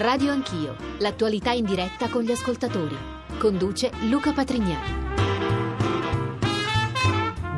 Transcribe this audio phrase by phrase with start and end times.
[0.00, 2.96] Radio Anch'io, l'attualità in diretta con gli ascoltatori.
[3.36, 5.09] Conduce Luca Patrignani.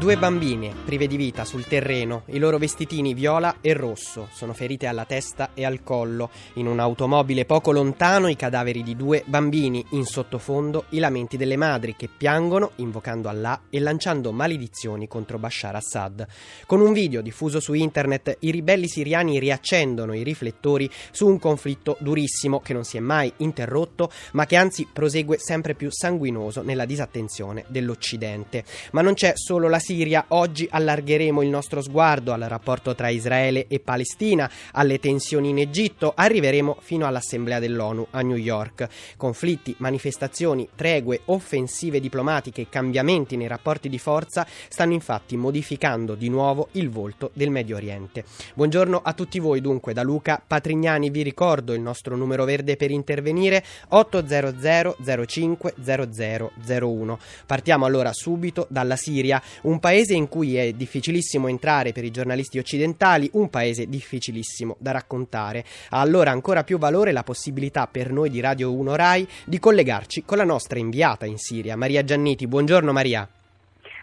[0.02, 4.88] Due bambine prive di vita sul terreno, i loro vestitini viola e rosso, sono ferite
[4.88, 6.28] alla testa e al collo.
[6.54, 11.94] In un'automobile poco lontano i cadaveri di due bambini, in sottofondo i lamenti delle madri
[11.94, 16.26] che piangono invocando Allah e lanciando maledizioni contro Bashar Assad.
[16.66, 21.96] Con un video diffuso su internet i ribelli siriani riaccendono i riflettori su un conflitto
[22.00, 26.86] durissimo che non si è mai interrotto ma che anzi prosegue sempre più sanguinoso nella
[26.86, 28.64] disattenzione dell'Occidente.
[28.90, 33.10] Ma non c'è solo la Siria Siria, oggi allargheremo il nostro sguardo al rapporto tra
[33.10, 38.88] Israele e Palestina, alle tensioni in Egitto, arriveremo fino all'Assemblea dell'ONU a New York.
[39.18, 46.68] Conflitti, manifestazioni, tregue, offensive diplomatiche, cambiamenti nei rapporti di forza stanno infatti modificando di nuovo
[46.72, 48.24] il volto del Medio Oriente.
[48.54, 52.90] Buongiorno a tutti voi dunque da Luca Patrignani, vi ricordo il nostro numero verde per
[52.90, 54.96] intervenire 800
[55.26, 57.18] 05 0001.
[57.44, 62.58] Partiamo allora subito dalla Siria, un paese in cui è difficilissimo entrare per i giornalisti
[62.58, 65.64] occidentali, un paese difficilissimo da raccontare.
[65.90, 70.24] Ha allora ancora più valore la possibilità per noi di Radio 1 Rai di collegarci
[70.24, 72.46] con la nostra inviata in Siria, Maria Gianniti.
[72.46, 73.28] Buongiorno Maria.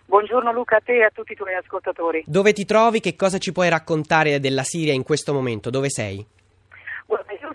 [0.04, 2.24] Buongiorno Luca a te e a tutti i tuoi ascoltatori.
[2.28, 3.00] Dove ti trovi?
[3.00, 5.70] Che cosa ci puoi raccontare della Siria in questo momento?
[5.70, 6.26] Dove sei?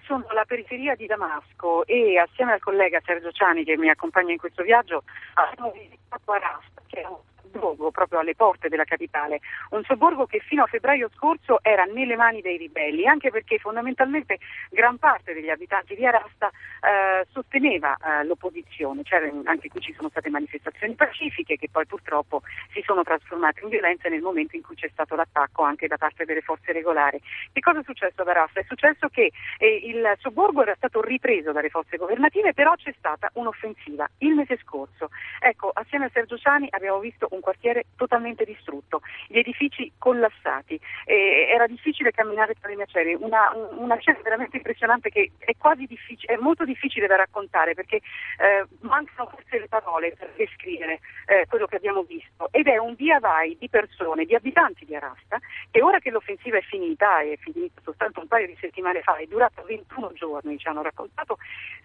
[0.07, 4.39] Sono alla periferia di Damasco e assieme al collega Sergio Ciani che mi accompagna in
[4.39, 5.03] questo viaggio
[5.33, 7.17] abbiamo visitato Arasta, che è un
[7.55, 12.17] sobborgo proprio alle porte della capitale, un sobborgo che fino a febbraio scorso era nelle
[12.17, 14.39] mani dei ribelli, anche perché fondamentalmente
[14.71, 20.09] gran parte degli abitanti di Arasta eh, sosteneva eh, l'opposizione, cioè, anche qui ci sono
[20.09, 24.75] state manifestazioni pacifiche che poi purtroppo si sono trasformate in violenza nel momento in cui
[24.75, 27.21] c'è stato l'attacco anche da parte delle forze regolari.
[27.53, 28.61] Che cosa è successo ad Arasta?
[28.61, 33.31] È successo che eh, il sobborgo era stato ripreso dalle forze governative, però c'è stata
[33.35, 35.11] un'offensiva il mese scorso.
[35.41, 41.47] Ecco, assieme a Sergio Ciani abbiamo visto un quartiere totalmente distrutto, gli edifici collassati, eh,
[41.53, 46.33] era difficile camminare tra le macerie, una, una scena veramente impressionante che è quasi difficile,
[46.33, 51.67] è molto difficile da raccontare perché eh, mancano forse le parole per descrivere eh, quello
[51.67, 52.49] che abbiamo visto.
[52.51, 55.39] Ed è un via vai di persone, di abitanti di Arasta
[55.71, 59.27] che ora che l'offensiva è finita, è finita soltanto un paio di settimane fa, è
[59.27, 61.37] durata 21 giorni, ci hanno raccontato,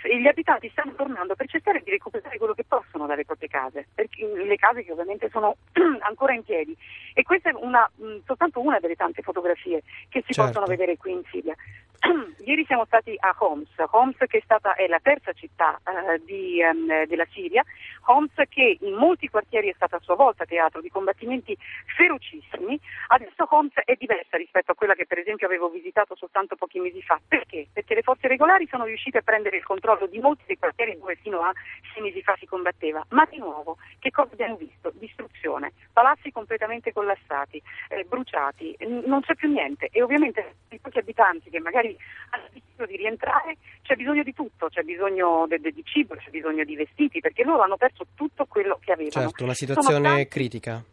[0.03, 4.25] gli abitanti stanno tornando per cercare di recuperare quello che possono dalle proprie case, perché,
[4.25, 5.48] le case che ovviamente sono
[6.01, 6.75] ancora in piedi.
[7.13, 10.51] E questa è una, mh, soltanto una delle tante fotografie che si certo.
[10.51, 11.55] possono vedere qui in Siria.
[12.45, 16.61] Ieri siamo stati a Homs, Homs che è, stata, è la terza città uh, di,
[16.63, 17.63] um, della Siria,
[18.05, 21.57] Homs che in molti quartieri è stata a sua volta teatro di combattimenti
[21.97, 26.79] ferocissimi, adesso Homs è diversa rispetto a quella che per esempio avevo visitato soltanto pochi
[26.79, 27.19] mesi fa.
[27.27, 27.67] Perché?
[27.71, 31.15] Perché le forze regolari sono riuscite a prendere il controllo di molti dei quartieri dove
[31.15, 31.51] fino a
[31.93, 34.91] sei mesi fa si combatteva, ma di nuovo che cosa abbiamo visto?
[34.95, 39.89] Distruzione, palazzi completamente collassati, eh, bruciati, n- non c'è più niente.
[39.91, 41.88] E ovviamente i pochi abitanti che magari
[42.31, 46.29] hanno deciso di rientrare c'è bisogno di tutto, c'è bisogno de- de- di cibo, c'è
[46.29, 49.27] bisogno di vestiti perché loro hanno perso tutto quello che avevano.
[49.27, 50.27] Certo, una situazione tanti...
[50.27, 50.83] critica.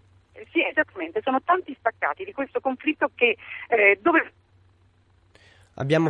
[0.52, 3.36] Sì, esattamente, sono tanti spaccati di questo conflitto che
[3.68, 4.32] eh, dove
[5.78, 6.08] Abbiamo...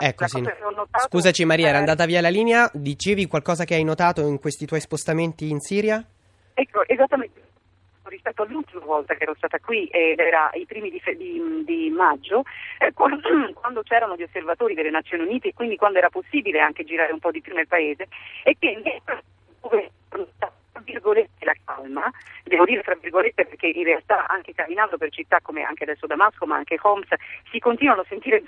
[0.00, 0.40] Ecco, sì.
[0.40, 1.06] notato...
[1.06, 4.80] Scusaci Maria, era andata via la linea, dicevi qualcosa che hai notato in questi tuoi
[4.80, 6.04] spostamenti in Siria?
[6.54, 7.43] Ecco, esattamente
[8.14, 12.42] rispetto all'ultima volta che ero stata qui ed era i primi di, di, di maggio,
[12.78, 16.84] eh, quando, quando, c'erano gli osservatori delle Nazioni Unite e quindi quando era possibile anche
[16.84, 18.08] girare un po' di più nel paese
[18.42, 19.02] e che
[21.04, 22.10] dove la calma,
[22.44, 26.46] devo dire tra virgolette perché in realtà anche camminando per città come anche adesso Damasco
[26.46, 27.08] ma anche Homs
[27.50, 28.42] si continuano a sentire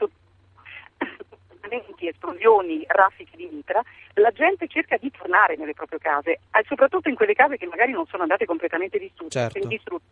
[1.68, 3.82] sotto esplosioni, raffiche di mitra,
[4.14, 7.92] la gente cerca di tornare nelle proprie case, e soprattutto in quelle case che magari
[7.92, 9.30] non sono andate completamente distrutte.
[9.38, 9.66] Certo.
[9.66, 10.04] distrutte.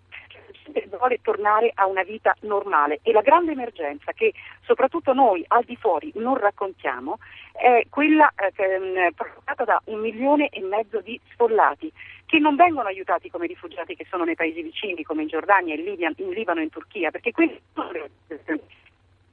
[0.67, 4.33] La gente vuole tornare a una vita normale e la grande emergenza che
[4.63, 7.19] soprattutto noi al di fuori non raccontiamo
[7.53, 11.93] è quella eh, provocata da un milione e mezzo di sfollati
[12.25, 15.85] che non vengono aiutati come rifugiati che sono nei paesi vicini come in Giordania, in,
[15.85, 18.11] Libia, in Libano e in Turchia, perché quelli sono le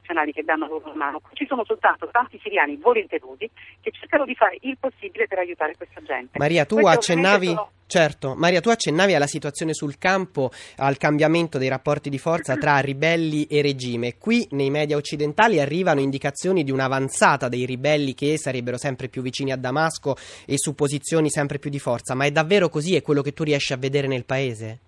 [0.02, 3.50] internazionali che danno loro una mano, ci sono soltanto tanti siriani volenterosi
[3.80, 6.38] che cercano di fare il possibile per aiutare questa gente.
[6.38, 7.48] Maria, tu Queste accennavi...
[7.48, 7.72] Sono...
[7.92, 12.80] Certo, Maria, tu accennavi alla situazione sul campo, al cambiamento dei rapporti di forza tra
[12.80, 14.18] ribelli e regime.
[14.18, 19.52] Qui nei media occidentali arrivano indicazioni di un'avanzata dei ribelli che sarebbero sempre più vicini
[19.52, 20.16] a Damasco
[20.46, 22.96] e su posizioni sempre più di forza, ma è davvero così?
[22.96, 24.80] È quello che tu riesci a vedere nel paese?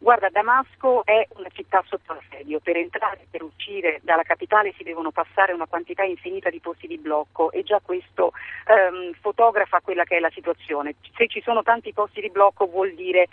[0.00, 4.84] Guarda, Damasco è una città sotto assedio, per entrare e per uscire dalla capitale si
[4.84, 8.32] devono passare una quantità infinita di posti di blocco e già questo
[8.66, 10.94] ehm, fotografa quella che è la situazione.
[11.16, 13.26] Se ci sono tanti posti di blocco vuol dire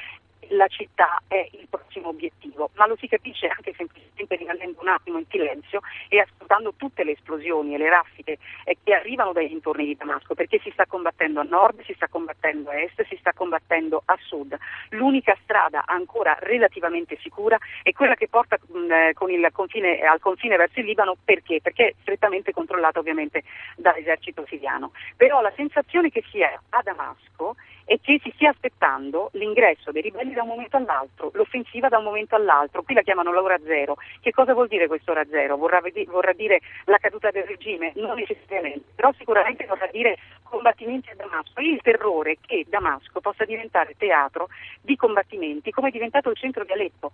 [0.50, 5.18] la città è il prossimo obiettivo, ma lo si capisce anche semplicemente rimanendo un attimo
[5.18, 9.86] in silenzio e ascoltando tutte le esplosioni e le raffiche eh, che arrivano dai dintorni
[9.86, 13.34] di Damasco, perché si sta combattendo a nord, si sta combattendo a est, si sta
[13.34, 14.58] combattendo a sud.
[14.90, 19.14] L'unica strada ancora relativamente sicura è quella che porta mm, eh,
[19.52, 21.60] confine, al confine verso il Libano, perché?
[21.62, 23.44] Perché è strettamente controllata ovviamente
[23.76, 24.92] dall'esercito siriano.
[25.16, 30.02] Però la sensazione che si è a Damasco e che si stia aspettando l'ingresso dei
[30.02, 32.84] ribelli da un momento all'altro, l'offensiva da un momento all'altro.
[32.84, 33.96] Qui la chiamano l'ora zero.
[34.20, 35.56] Che cosa vuol dire quest'ora zero?
[35.58, 37.92] Vorrà, vorrà dire la caduta del regime?
[37.96, 43.46] Non necessariamente, però sicuramente vorrà dire combattimenti a Damasco e il terrore che Damasco possa
[43.46, 44.50] diventare teatro
[44.82, 47.12] di combattimenti come è diventato il centro di Aleppo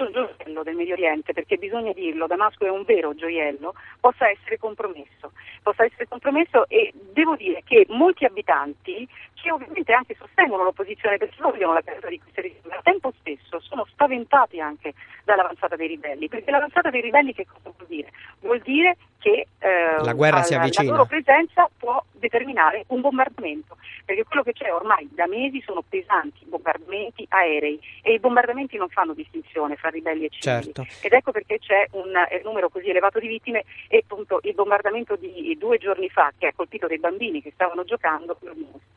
[0.00, 4.58] questo gioiello del Medio Oriente, perché bisogna dirlo, Damasco è un vero gioiello, possa essere
[4.58, 5.32] compromesso.
[5.62, 11.36] Possa essere compromesso e devo dire che molti abitanti, che ovviamente anche sostengono l'opposizione perché
[11.40, 14.94] vogliono la caduta di queste regime, al tempo stesso sono spaventati anche
[15.24, 18.10] dall'avanzata dei ribelli, perché l'avanzata dei ribelli che cosa vuol dire?
[18.40, 20.90] Vuol dire che eh, la, guerra si avvicina.
[20.90, 25.84] la loro presenza può determinare un bombardamento, perché quello che c'è ormai da mesi sono
[25.86, 30.62] pesanti bombardamenti aerei e i bombardamenti non fanno distinzione fra ribelli e civili.
[30.64, 30.86] Certo.
[31.02, 35.16] Ed ecco perché c'è un eh, numero così elevato di vittime e appunto il bombardamento
[35.16, 38.88] di due giorni fa che ha colpito dei bambini che stavano giocando lo dimostra.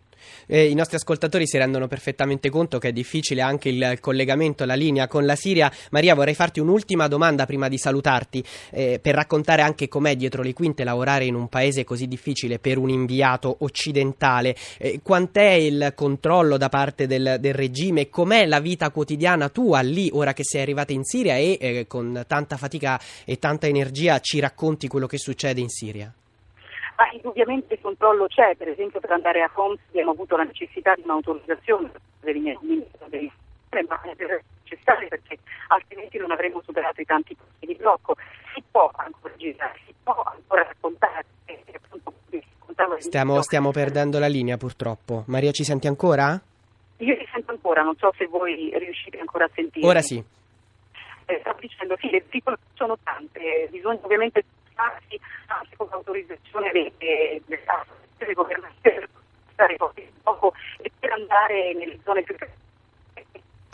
[0.46, 4.76] Eh, I nostri ascoltatori si rendono perfettamente conto che è difficile anche il collegamento, la
[4.76, 5.72] linea con la Siria.
[5.92, 10.54] Maria, vorrei farti un'ultima domanda prima di salutarti, eh, per raccontare anche com'è dietro le
[10.54, 14.56] quinte lavorare in un paese così difficile per un inviato occidentale.
[14.78, 18.10] Eh, quant'è il controllo da parte del, del, regime?
[18.10, 22.24] Com'è la vita quotidiana tua lì, ora che sei arrivata in Siria e eh, con
[22.28, 26.14] tanta fatica e tanta energia ci racconti quello che succede in Siria?
[27.04, 30.96] Ma indubbiamente il controllo c'è, per esempio per andare a Homs abbiamo avuto la necessità
[30.96, 31.92] di un'autorizzazione
[32.22, 33.08] del ministro
[33.90, 34.16] ma è
[34.64, 38.16] necessario perché altrimenti non avremmo superato i tanti punti di blocco.
[38.54, 41.26] Si può ancora girare, si può ancora raccontare.
[43.00, 45.24] Stiamo, stiamo perdendo la linea purtroppo.
[45.28, 46.40] Maria ci senti ancora?
[46.98, 49.86] Io ti sento ancora, non so se voi riuscite ancora a sentire.
[49.86, 50.24] Ora sì.
[51.26, 57.42] Eh, stavo dicendo, sì, le difficoltà sono tante, bisogna ovviamente spostarsi anche con l'autorizzazione delle,
[58.34, 59.10] governazioni per
[59.54, 62.36] stare poco e per andare nelle zone più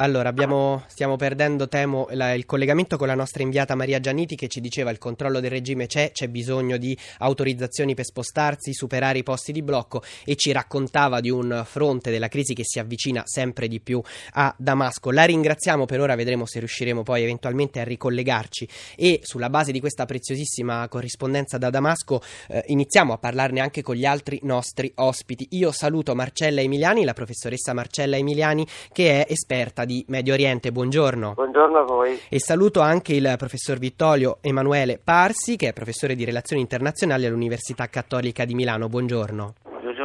[0.01, 4.47] allora, abbiamo, stiamo perdendo, temo, la, il collegamento con la nostra inviata Maria Gianniti che
[4.47, 9.23] ci diceva il controllo del regime c'è, c'è bisogno di autorizzazioni per spostarsi, superare i
[9.23, 13.67] posti di blocco e ci raccontava di un fronte della crisi che si avvicina sempre
[13.67, 14.01] di più
[14.33, 15.11] a Damasco.
[15.11, 19.81] La ringraziamo per ora, vedremo se riusciremo poi eventualmente a ricollegarci e sulla base di
[19.81, 25.45] questa preziosissima corrispondenza da Damasco eh, iniziamo a parlarne anche con gli altri nostri ospiti.
[25.51, 30.71] Io saluto Marcella Emiliani, la professoressa Marcella Emiliani che è esperta di Medio Oriente.
[30.71, 31.33] Buongiorno.
[31.33, 32.19] Buongiorno a voi.
[32.29, 37.87] E saluto anche il professor Vittorio Emanuele Parsi, che è professore di relazioni internazionali all'Università
[37.87, 38.87] Cattolica di Milano.
[38.87, 39.53] Buongiorno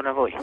[0.05, 0.35] buongiorno a voi.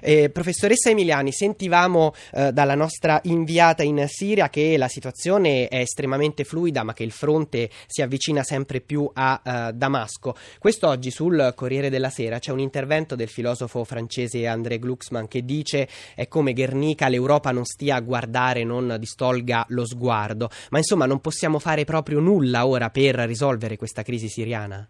[0.00, 6.44] Eh, professoressa Emiliani, sentivamo eh, dalla nostra inviata in Siria che la situazione è estremamente
[6.44, 10.34] fluida, ma che il fronte si avvicina sempre più a uh, Damasco.
[10.58, 15.88] Quest'oggi sul Corriere della Sera c'è un intervento del filosofo francese André Glucksmann che dice
[16.14, 20.48] è come Guernica l'Europa non stia a guardare, non distolga lo sguardo.
[20.70, 24.88] Ma insomma non possiamo fare proprio nulla ora per risolvere questa crisi siriana?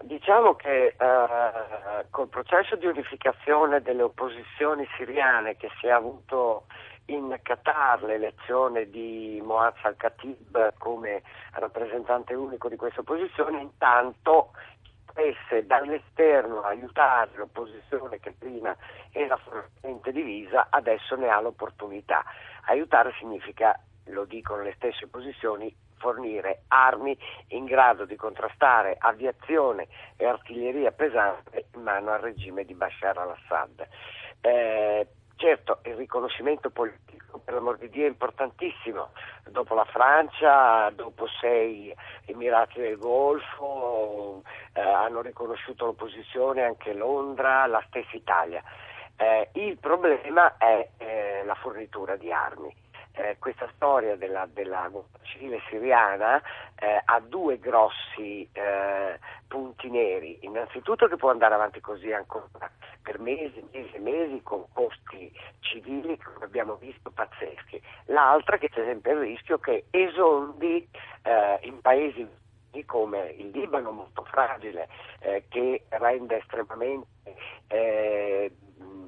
[0.00, 6.64] Diciamo che eh, col processo di unificazione delle opposizioni siriane che si è avuto
[7.06, 11.22] in Qatar l'elezione di Moaz al-Khatib come
[11.52, 14.52] rappresentante unico di questa opposizione, intanto
[15.04, 18.74] potesse dall'esterno aiutare l'opposizione che prima
[19.12, 22.24] era fortemente divisa, adesso ne ha l'opportunità.
[22.68, 25.74] Aiutare significa, lo dicono le stesse opposizioni,
[26.04, 27.16] fornire armi
[27.48, 33.88] in grado di contrastare aviazione e artiglieria pesante in mano al regime di Bashar al-Assad.
[34.42, 35.06] Eh,
[35.36, 39.12] certo, il riconoscimento politico per l'amor di Dio è importantissimo.
[39.48, 41.94] Dopo la Francia, dopo sei
[42.26, 44.42] Emirati del Golfo,
[44.74, 48.62] eh, hanno riconosciuto l'opposizione anche Londra, la stessa Italia.
[49.16, 52.82] Eh, il problema è eh, la fornitura di armi
[53.14, 54.90] eh, questa storia della, della
[55.22, 56.40] civile siriana
[56.76, 60.38] eh, ha due grossi eh, punti neri.
[60.42, 62.70] Innanzitutto che può andare avanti così ancora
[63.02, 67.80] per mesi, mesi e mesi con costi civili, come abbiamo visto, pazzeschi.
[68.06, 70.88] L'altra che c'è sempre il rischio che esondi
[71.22, 72.26] eh, in paesi
[72.86, 74.88] come il Libano molto fragile,
[75.20, 77.06] eh, che rende estremamente
[77.68, 78.52] eh,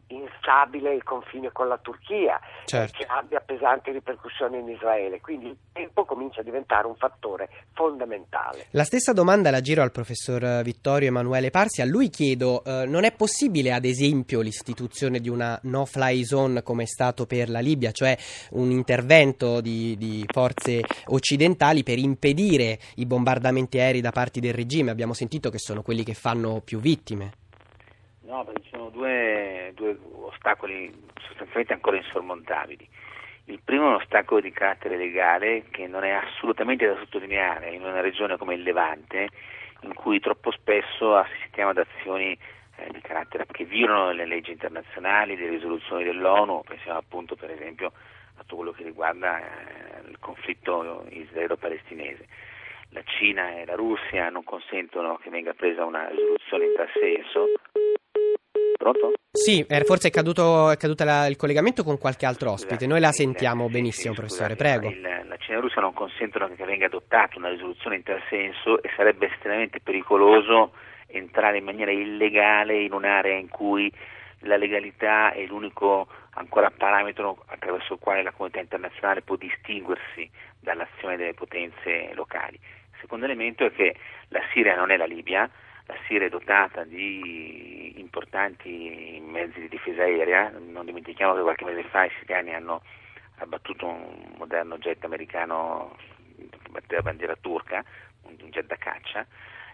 [0.08, 2.98] instabile il confine con la Turchia, certo.
[2.98, 5.20] che abbia pesanti ripercussioni in Israele.
[5.20, 8.66] Quindi il tempo comincia a diventare un fattore fondamentale.
[8.70, 11.80] La stessa domanda la giro al professor Vittorio Emanuele Parsi.
[11.80, 16.84] A lui chiedo: eh, non è possibile, ad esempio, l'istituzione di una no-fly zone come
[16.84, 18.16] è stato per la Libia, cioè
[18.50, 24.90] un intervento di, di forze occidentali per impedire i bombardamenti aerei da parte del regime?
[24.90, 27.44] Abbiamo sentito che sono quelli che fanno più vittime.
[28.26, 32.88] No, perché ci sono due, due ostacoli sostanzialmente ancora insormontabili.
[33.44, 37.84] Il primo è un ostacolo di carattere legale che non è assolutamente da sottolineare in
[37.84, 39.28] una regione come il Levante,
[39.82, 42.36] in cui troppo spesso assistiamo ad azioni
[42.76, 47.92] eh, di carattere che violano le leggi internazionali, le risoluzioni dell'ONU, pensiamo appunto per esempio
[48.38, 52.26] a tutto quello che riguarda eh, il conflitto israelo-palestinese.
[52.90, 57.46] La Cina e la Russia non consentono che venga presa una risoluzione in tal senso,
[58.76, 59.12] Pronto?
[59.30, 62.86] Sì, eh, forse è caduto, è caduto la, il collegamento con qualche altro ospite.
[62.86, 64.88] Noi la sentiamo benissimo, professore, prego.
[64.88, 68.90] La Cina la Russia non consentono che venga adottata una risoluzione in tal senso e
[68.96, 70.72] sarebbe estremamente pericoloso
[71.06, 73.92] entrare in maniera illegale in un'area in cui
[74.40, 80.28] la legalità è l'unico ancora parametro attraverso il quale la comunità internazionale può distinguersi
[80.60, 82.56] dall'azione delle potenze locali.
[82.56, 83.96] Il secondo elemento è che
[84.28, 85.48] la Siria non è la Libia,
[85.86, 91.84] la Siria è dotata di importanti mezzi di difesa aerea, non dimentichiamo che qualche mese
[91.84, 92.82] fa i siriani hanno
[93.38, 95.96] abbattuto un moderno jet americano
[96.36, 97.84] che batteva bandiera turca,
[98.22, 99.26] un jet da caccia,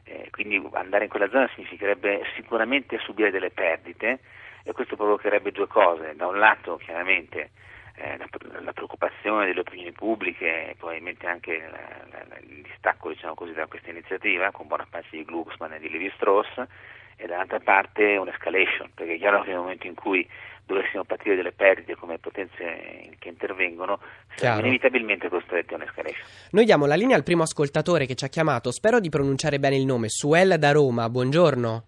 [0.04, 4.20] eh, quindi andare in quella zona significherebbe sicuramente subire delle perdite
[4.64, 7.50] e questo provocherebbe due cose, da un lato chiaramente
[8.02, 13.34] eh, la, la, preoccupazione delle opinioni pubbliche e probabilmente anche la, la, il distacco diciamo
[13.34, 16.48] così, da questa iniziativa con buona parte di Glucksmann e di Levi Strauss
[17.16, 20.28] e dall'altra parte un'escalation, perché è chiaro che nel momento in cui
[20.66, 24.00] dovessimo partire delle perdite come potenze che intervengono,
[24.34, 26.26] siamo inevitabilmente costretti a un'escalation.
[26.50, 29.76] Noi diamo la linea al primo ascoltatore che ci ha chiamato, spero di pronunciare bene
[29.76, 31.84] il nome, Suel da Roma, buongiorno.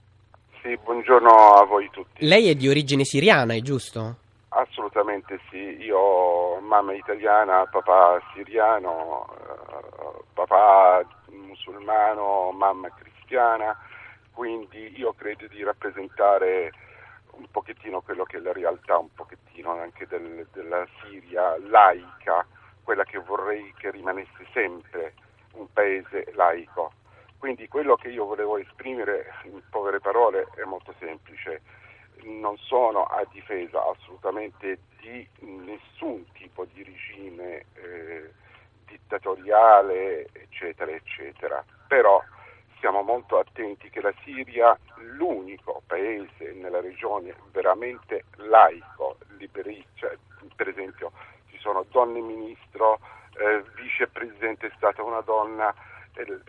[0.62, 2.24] Sì, buongiorno a voi tutti.
[2.24, 4.22] Lei è di origine siriana, è giusto?
[4.56, 13.76] Assolutamente sì, io mamma italiana, papà siriano, eh, papà musulmano, mamma cristiana,
[14.30, 16.70] quindi io credo di rappresentare
[17.32, 22.46] un pochettino quello che è la realtà, un pochettino anche del, della Siria laica,
[22.84, 25.14] quella che vorrei che rimanesse sempre
[25.54, 26.92] un paese laico.
[27.38, 31.82] Quindi quello che io volevo esprimere in povere parole è molto semplice
[32.24, 38.30] non sono a difesa assolutamente di nessun tipo di regime eh,
[38.86, 41.64] dittatoriale, eccetera, eccetera.
[41.86, 42.22] Però
[42.78, 50.16] siamo molto attenti che la Siria, l'unico paese nella regione veramente laico, liberista, cioè,
[50.54, 51.12] per esempio
[51.50, 52.98] ci sono donne ministro,
[53.38, 55.74] eh, vicepresidente è stata una donna,
[56.14, 56.40] eh,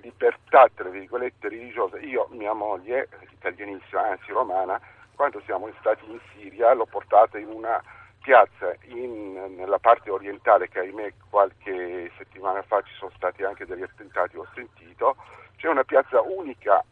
[0.00, 1.98] libertà tra virgolette religiosa.
[1.98, 4.80] Io, mia moglie, italianissima, anzi romana,
[5.16, 7.82] quando siamo stati in Siria l'ho portata in una
[8.22, 13.82] piazza in, nella parte orientale che ahimè qualche settimana fa ci sono stati anche degli
[13.82, 15.16] attentati, ho sentito,
[15.56, 16.84] c'è una piazza unica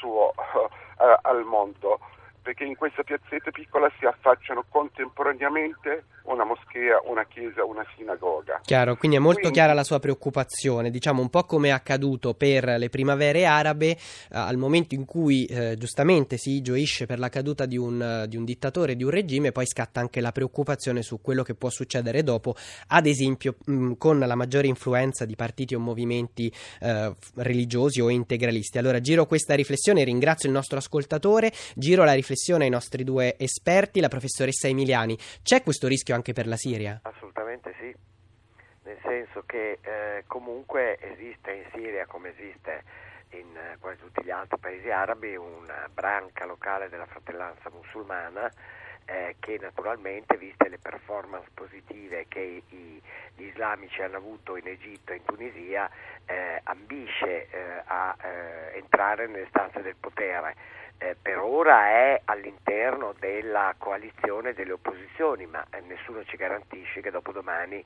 [0.00, 2.00] suo, uh, al mondo
[2.42, 8.60] perché in questa piazzetta piccola si affacciano contemporaneamente una moschea, una chiesa, una sinagoga.
[8.64, 12.34] Chiaro, quindi è molto quindi, chiara la sua preoccupazione, diciamo un po' come è accaduto
[12.34, 13.96] per le primavere arabe, eh,
[14.30, 18.44] al momento in cui eh, giustamente si gioisce per la caduta di un, di un,
[18.44, 22.54] dittatore, di un regime, poi scatta anche la preoccupazione su quello che può succedere dopo,
[22.88, 28.78] ad esempio mh, con la maggiore influenza di partiti o movimenti eh, religiosi o integralisti.
[28.78, 32.28] Allora giro questa riflessione, ringrazio il nostro ascoltatore, giro la riflessione
[32.64, 35.16] ai nostri due esperti, la professoressa Emiliani.
[35.42, 37.00] C'è questo rischio anche per la Siria?
[37.02, 37.94] Assolutamente sì,
[38.84, 42.82] nel senso che eh, comunque esiste in Siria come esiste
[43.30, 48.50] in eh, quasi tutti gli altri paesi arabi una branca locale della fratellanza musulmana
[49.10, 53.02] eh, che naturalmente, viste le performance positive che i,
[53.34, 55.90] gli islamici hanno avuto in Egitto e in Tunisia,
[56.26, 60.54] eh, ambisce eh, a eh, entrare nelle stanze del potere.
[60.98, 67.10] Eh, per ora è all'interno della coalizione delle opposizioni, ma eh, nessuno ci garantisce che
[67.10, 67.84] dopodomani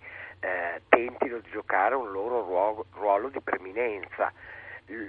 [0.90, 4.30] tentino di giocare un loro ruolo, ruolo di preminenza.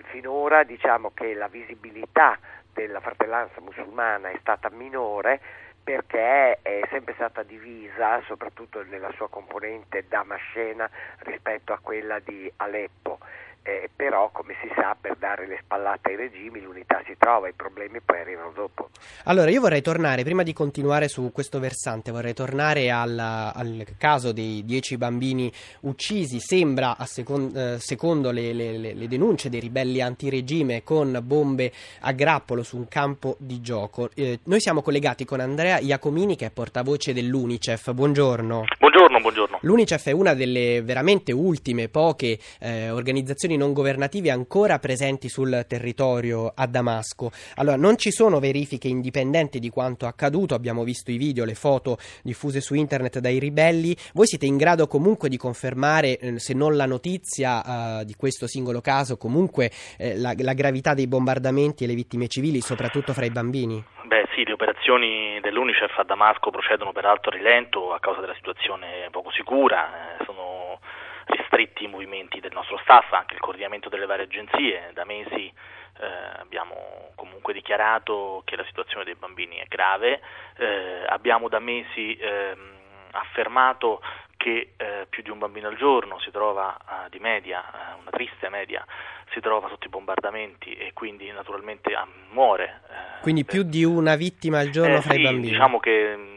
[0.06, 2.40] Finora diciamo che la visibilità
[2.72, 5.42] della fratellanza musulmana è stata minore
[5.86, 10.90] perché è sempre stata divisa, soprattutto nella sua componente damascena,
[11.20, 13.20] rispetto a quella di Aleppo
[13.66, 17.54] eh, però come si sa per dare le spallate ai regimi l'unità si trova, i
[17.54, 18.90] problemi poi arrivano dopo.
[19.24, 24.32] Allora io vorrei tornare, prima di continuare su questo versante, vorrei tornare al, al caso
[24.32, 30.84] dei dieci bambini uccisi, sembra second, eh, secondo le, le, le, denunce dei ribelli antiregime
[30.84, 34.12] con bombe a grappolo su un campo di gioco.
[34.14, 38.66] Eh, noi siamo collegati con Andrea Iacomini che è portavoce dell'Unicef, buongiorno.
[38.78, 39.58] Buongiorno, buongiorno.
[39.62, 45.66] L'Unicef è una delle veramente ultime, poche eh, organizzazioni organizzazioni non governative ancora presenti sul
[45.68, 47.32] territorio a Damasco.
[47.56, 51.98] Allora, non ci sono verifiche indipendenti di quanto accaduto, abbiamo visto i video, le foto
[52.22, 53.96] diffuse su internet dai ribelli.
[54.14, 58.48] Voi siete in grado comunque di confermare, eh, se non la notizia eh, di questo
[58.48, 63.26] singolo caso, comunque eh, la, la gravità dei bombardamenti e le vittime civili, soprattutto fra
[63.26, 63.84] i bambini?
[64.06, 69.08] Beh sì, le operazioni dell'UNICEF a Damasco procedono peraltro a rilento a causa della situazione
[69.12, 70.80] poco sicura, eh, sono
[71.26, 74.92] ristretti i movimenti del nostro staff, anche il coordinamento delle varie agenzie.
[74.94, 75.52] Da mesi
[76.00, 80.22] eh, abbiamo comunque dichiarato che la situazione dei bambini è grave,
[80.58, 82.74] eh, abbiamo da mesi ehm,
[83.12, 84.02] affermato
[84.38, 88.12] che eh, più di un bambino al giorno si trova eh, di media, eh, una
[88.12, 88.86] triste media,
[89.32, 92.82] si trova sotto i bombardamenti e quindi naturalmente ah, muore.
[92.90, 95.50] Eh, quindi più di una vittima al giorno fra sì, i bambini?
[95.50, 96.35] Diciamo che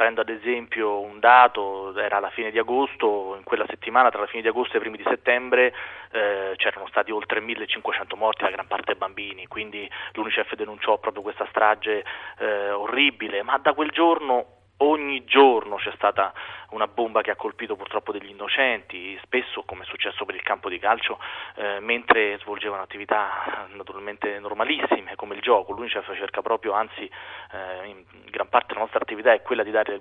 [0.00, 4.26] Prendo ad esempio un dato, era la fine di agosto, in quella settimana tra la
[4.26, 5.74] fine di agosto e i primi di settembre
[6.10, 11.46] eh, c'erano stati oltre 1500 morti, la gran parte bambini, quindi l'UNICEF denunciò proprio questa
[11.50, 12.02] strage
[12.38, 14.46] eh, orribile, ma da quel giorno
[14.78, 16.32] ogni giorno c'è stata
[16.70, 20.68] una bomba che ha colpito purtroppo degli innocenti, spesso come è successo per il campo
[20.68, 21.18] di calcio,
[21.56, 25.72] eh, mentre svolgevano attività naturalmente normalissime come il gioco.
[25.72, 29.98] L'UNICEF cerca proprio, anzi eh, in gran parte della nostra attività è quella di dare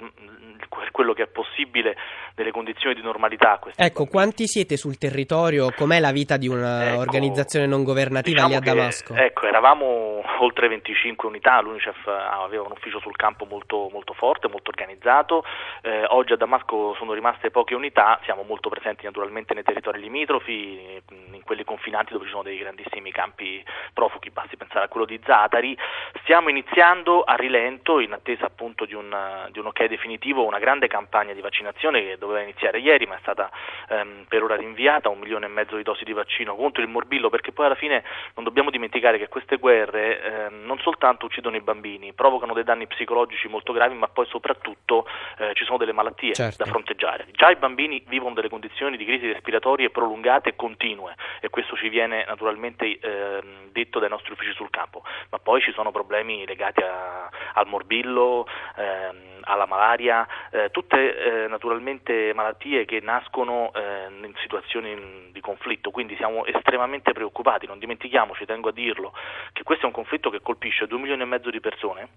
[0.92, 1.96] quello che è possibile
[2.36, 3.52] delle condizioni di normalità.
[3.52, 4.10] A ecco, bambini.
[4.10, 5.72] quanti siete sul territorio?
[5.76, 9.14] Com'è la vita di un'organizzazione ecco, non governativa diciamo lì a Damasco?
[9.14, 14.48] Che, ecco, eravamo oltre 25 unità, l'UNICEF aveva un ufficio sul campo molto, molto forte,
[14.48, 15.44] molto organizzato,
[15.82, 21.02] eh, oggi a Damasco sono rimaste poche unità, siamo molto presenti naturalmente nei territori limitrofi,
[21.32, 25.20] in quelli confinanti dove ci sono dei grandissimi campi profughi, basti pensare a quello di
[25.24, 25.78] Zatari,
[26.22, 29.16] stiamo iniziando a rilento in attesa appunto di un,
[29.52, 33.20] di un ok definitivo una grande campagna di vaccinazione che doveva iniziare ieri ma è
[33.22, 33.50] stata
[33.90, 37.30] ehm, per ora rinviata, un milione e mezzo di dosi di vaccino contro il morbillo
[37.30, 38.04] perché poi alla fine
[38.36, 42.88] non dobbiamo dimenticare che queste guerre ehm, non soltanto uccidono i bambini, provocano dei danni
[42.88, 45.06] psicologici molto gravi ma poi soprattutto
[45.38, 46.49] eh, ci sono delle malattie certo.
[46.58, 47.28] Da fronteggiare.
[47.32, 51.90] Già i bambini vivono delle condizioni di crisi respiratorie prolungate e continue e questo ci
[51.90, 56.82] viene naturalmente eh, detto dai nostri uffici sul campo, ma poi ci sono problemi legati
[56.82, 64.34] a, al morbillo, ehm, alla malaria, eh, tutte eh, naturalmente malattie che nascono eh, in
[64.42, 69.14] situazioni di conflitto, quindi siamo estremamente preoccupati, non dimentichiamoci, tengo a dirlo,
[69.54, 72.10] che questo è un conflitto che colpisce 2 milioni e mezzo di persone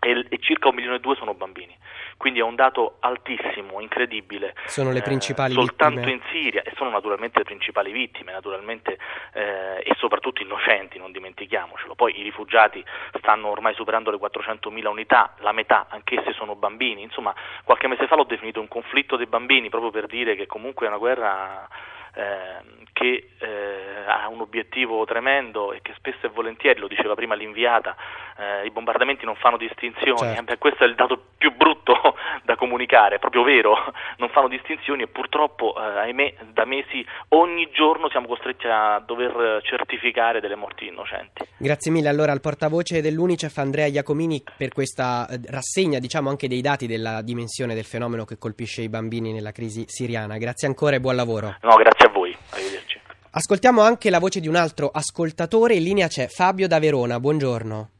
[0.00, 1.76] e, e circa un milione e due sono bambini.
[2.16, 4.54] Quindi è un dato altissimo, incredibile.
[4.66, 6.12] Sono le principali eh, soltanto vittime.
[6.12, 8.98] in Siria e sono naturalmente le principali vittime, naturalmente
[9.32, 11.94] eh, e soprattutto innocenti, non dimentichiamocelo.
[11.94, 12.84] Poi i rifugiati
[13.18, 17.02] stanno ormai superando le 400.000 unità, la metà anch'esse sono bambini.
[17.02, 20.86] Insomma, qualche mese fa l'ho definito un conflitto dei bambini proprio per dire che comunque
[20.86, 21.68] è una guerra
[22.14, 27.34] eh, che eh, ha un obiettivo tremendo e che spesso e volentieri, lo diceva prima
[27.34, 27.96] l'inviata,
[28.38, 30.42] eh, i bombardamenti non fanno distinzioni, certo.
[30.42, 31.94] Beh, questo è il dato più brutto
[32.44, 33.74] da comunicare, è proprio vero,
[34.18, 39.60] non fanno distinzioni e purtroppo, eh, ahimè, da mesi ogni giorno siamo costretti a dover
[39.62, 41.44] certificare delle morti innocenti.
[41.56, 46.60] Grazie mille allora al portavoce dell'Unicef Andrea Iacomini per questa eh, rassegna diciamo anche dei
[46.60, 50.38] dati della dimensione del fenomeno che colpisce i bambini nella crisi siriana.
[50.38, 51.56] Grazie ancora e buon lavoro.
[51.62, 53.00] No, grazie a voi, arrivederci.
[53.30, 57.90] Ascoltiamo anche la voce di un altro ascoltatore, in linea c'è Fabio da Verona, buongiorno.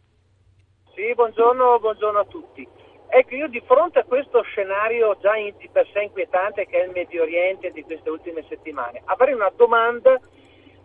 [0.95, 2.67] Sì, buongiorno, buongiorno a tutti.
[3.09, 6.85] Ecco, io di fronte a questo scenario già in, di per sé inquietante che è
[6.85, 10.19] il Medio Oriente di queste ultime settimane, avrei una domanda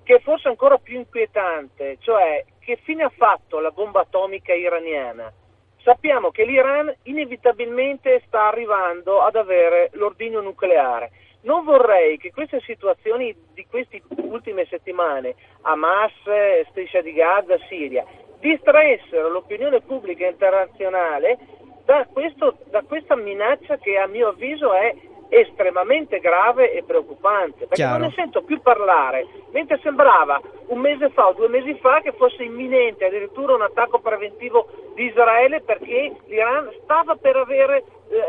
[0.03, 5.31] che è forse ancora più inquietante, cioè che fine ha fatto la bomba atomica iraniana?
[5.83, 11.11] sappiamo che l'Iran inevitabilmente sta arrivando ad avere l'ordigno nucleare.
[11.41, 16.11] Non vorrei che queste situazioni di queste ultime settimane, Hamas,
[16.69, 18.05] Striscia di Gaza, Siria,
[18.39, 21.37] distraessero l'opinione pubblica internazionale
[21.85, 24.93] da, questo, da questa minaccia che a mio avviso è
[25.29, 27.99] estremamente grave e preoccupante, perché Chiaro.
[27.99, 32.11] non ne sento più parlare, mentre sembrava un mese fa o due mesi fa che
[32.13, 37.83] fosse imminente addirittura un attacco preventivo di Israele perché l'Iran stava per avere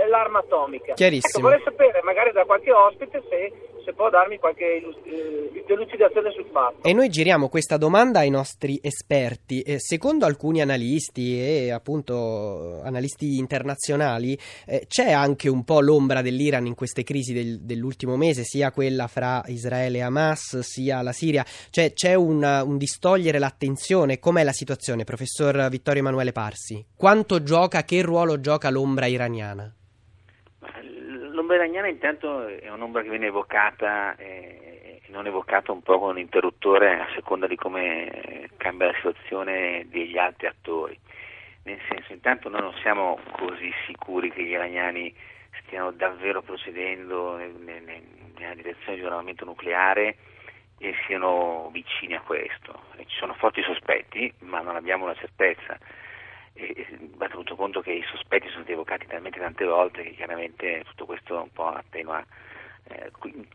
[0.08, 0.94] l'arma atomica.
[0.94, 1.48] Chiarissimo.
[1.48, 3.52] Ecco, vorrei sapere magari da qualche ospite se,
[3.84, 6.86] se può darmi qualche eh, delucidazione sul fatto.
[6.86, 9.62] E noi giriamo questa domanda ai nostri esperti.
[9.62, 16.66] Eh, secondo alcuni analisti e appunto analisti internazionali, eh, c'è anche un po' l'ombra dell'Iran
[16.66, 21.44] in queste crisi del- dell'ultimo mese, sia quella fra Israele e Hamas, sia la Siria.
[21.70, 24.18] Cioè c'è un, un distogliere l'attenzione.
[24.18, 26.84] Com'è la situazione, professor Vittorio Emanuele Parsi?
[26.96, 29.69] Quanto gioca, che ruolo gioca l'ombra iraniana?
[31.40, 36.10] L'ombra iraniana intanto è un'ombra che viene evocata eh, e non evocata un po' con
[36.10, 41.00] un interruttore a seconda di come cambia la situazione degli altri attori.
[41.62, 45.14] Nel senso, intanto noi non siamo così sicuri che gli iraniani
[45.62, 48.02] stiano davvero procedendo ne- ne- ne-
[48.36, 50.18] nella direzione di un armamento nucleare
[50.78, 52.82] e siano vicini a questo.
[52.98, 55.78] Ci sono forti sospetti, ma non abbiamo una certezza.
[57.16, 61.06] Va tenuto conto che i sospetti sono stati evocati talmente tante volte che chiaramente tutto
[61.06, 62.24] questo un po' attenua,
[62.88, 63.10] eh,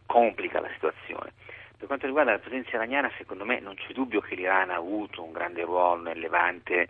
[0.05, 1.33] complica la situazione.
[1.77, 5.23] Per quanto riguarda la presenza iraniana, secondo me non c'è dubbio che l'Iran ha avuto
[5.23, 6.87] un grande ruolo nel Levante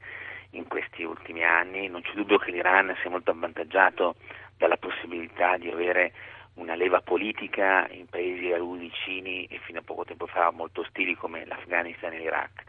[0.51, 4.15] in questi ultimi anni, non c'è dubbio che l'Iran si è molto avvantaggiato
[4.57, 6.13] dalla possibilità di avere
[6.55, 10.81] una leva politica in paesi a lui vicini e fino a poco tempo fa molto
[10.81, 12.63] ostili come l'Afghanistan e l'Iraq.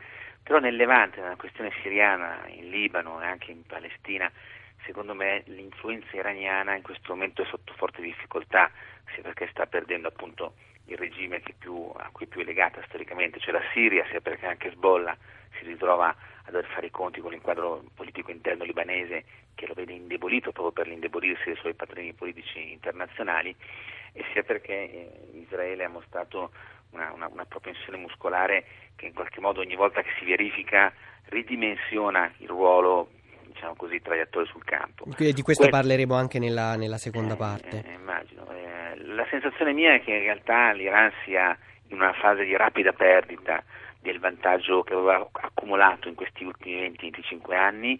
[0.46, 4.30] Però nel Levante, nella questione siriana, in Libano e anche in Palestina,
[4.84, 8.70] secondo me l'influenza iraniana in questo momento è sotto forte difficoltà,
[9.12, 10.54] sia perché sta perdendo appunto
[10.84, 14.68] il regime più, a cui più è legata storicamente, cioè la Siria, sia perché anche
[14.68, 15.16] Hezbollah
[15.58, 19.24] si ritrova a dover fare i conti con l'inquadro politico interno libanese
[19.56, 23.52] che lo vede indebolito proprio per l'indebolirsi dei suoi patroni politici internazionali
[24.12, 26.52] e sia perché eh, Israele ha mostrato
[26.96, 28.64] una, una, una propensione muscolare
[28.96, 30.92] che in qualche modo ogni volta che si verifica
[31.26, 33.10] ridimensiona il ruolo
[33.46, 35.04] diciamo così tra gli attori sul campo.
[35.04, 37.82] Quindi Di questo Que- parleremo anche nella, nella seconda eh, parte.
[37.86, 38.46] eh, immagino.
[38.50, 41.56] Eh, la sensazione mia è che in realtà l'Iran sia
[41.88, 43.62] in una fase di rapida perdita
[44.00, 47.98] del vantaggio che aveva accumulato in questi ultimi 20-25 anni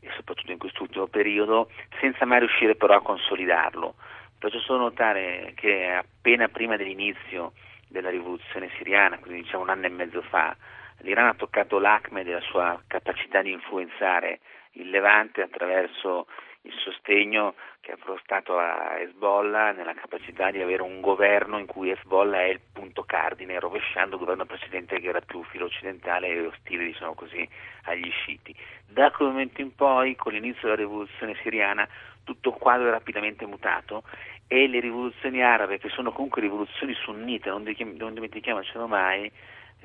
[0.00, 3.94] e soprattutto in quest'ultimo periodo, senza mai riuscire però a consolidarlo.
[4.38, 7.52] Faccio solo notare che appena prima dell'inizio
[7.88, 10.56] della rivoluzione siriana, quindi diciamo un anno e mezzo fa,
[10.98, 14.40] l'Iran ha toccato l'acme della sua capacità di influenzare
[14.72, 16.26] il Levante attraverso
[16.62, 21.90] il sostegno che ha prestato a Hezbollah nella capacità di avere un governo in cui
[21.90, 26.46] Hezbollah è il punto cardine, rovesciando il governo precedente che era più filo occidentale e
[26.46, 27.48] ostile, diciamo così,
[27.84, 28.54] agli sciiti.
[28.88, 31.88] Da quel momento in poi, con l'inizio della rivoluzione siriana,
[32.24, 34.02] tutto il quadro è rapidamente mutato
[34.48, 39.30] e le rivoluzioni arabe, che sono comunque rivoluzioni sunnite, non, di- non dimentichiamocelo mai,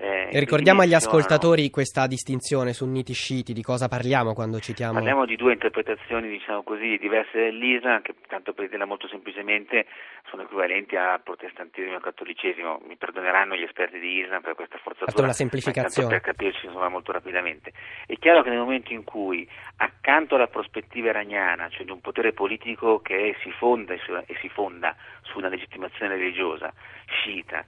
[0.02, 4.94] eh, E ricordiamo agli ascoltatori questa distinzione sunniti sciiti, di cosa parliamo quando citiamo...
[4.94, 9.86] Parliamo di due interpretazioni, diciamo così, diverse dell'Islam, che tanto per dirla molto semplicemente
[10.30, 12.82] sono equivalenti al protestantismo e cattolicesimo.
[12.88, 15.12] Mi perdoneranno gli esperti di Islam per questa forzatura.
[15.12, 16.08] Fatto una semplificazione.
[16.10, 17.72] Per capirci insomma, molto rapidamente.
[18.08, 22.34] È chiaro che nel momento in cui, accanto alla prospettiva iraniana, cioè di un potere
[22.34, 26.74] politico che si fonda e si fonda su una legittimazione religiosa
[27.06, 27.64] sciita,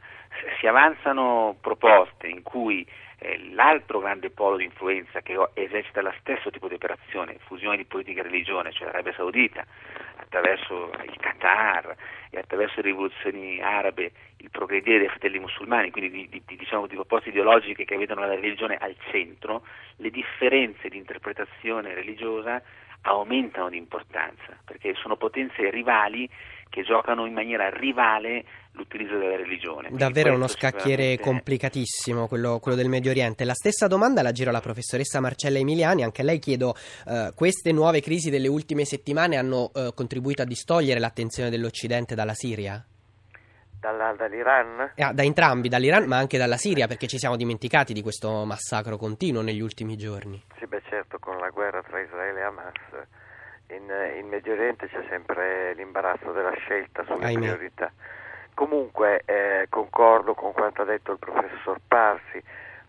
[0.60, 2.86] si avanzano proposte in cui
[3.20, 7.86] eh, l'altro grande polo di influenza che esercita lo stesso tipo di operazione, fusione di
[7.86, 9.66] politica e religione, cioè l'Arabia Saudita,
[10.18, 11.96] attraverso il Qatar
[12.30, 16.88] e attraverso le rivoluzioni arabe, il progredire dei fratelli musulmani, quindi di, di- di- diciamo,
[16.88, 19.64] di proposte ideologiche che vedono la religione al centro,
[19.98, 22.62] le differenze di interpretazione religiosa
[23.04, 26.30] aumentano di importanza, perché sono potenze rivali
[26.70, 28.44] che giocano in maniera rivale
[28.74, 29.90] l'utilizzo della religione.
[29.92, 33.46] Davvero uno scacchiere complicatissimo quello, quello del Medio Oriente.
[33.46, 36.04] La stessa domanda la giro alla professoressa Marcella Emiliani.
[36.04, 36.76] Anche a lei chiedo:
[37.08, 42.34] eh, queste nuove crisi delle ultime settimane hanno eh, contribuito a distogliere l'attenzione dell'Occidente dalla
[42.34, 42.84] Siria?
[43.80, 44.94] Dalla- dall'Iran?
[44.96, 48.96] Ah, da entrambi, dall'Iran ma anche dalla Siria, perché ci siamo dimenticati di questo massacro
[48.96, 50.42] continuo negli ultimi giorni.
[50.58, 52.72] Sì, beh certo, con la guerra tra Israele e Hamas
[53.76, 57.40] in, in Medio Oriente c'è sempre l'imbarazzo della scelta sulle Ahimè.
[57.40, 57.92] priorità.
[58.54, 62.42] Comunque eh, concordo con quanto ha detto il professor Parsi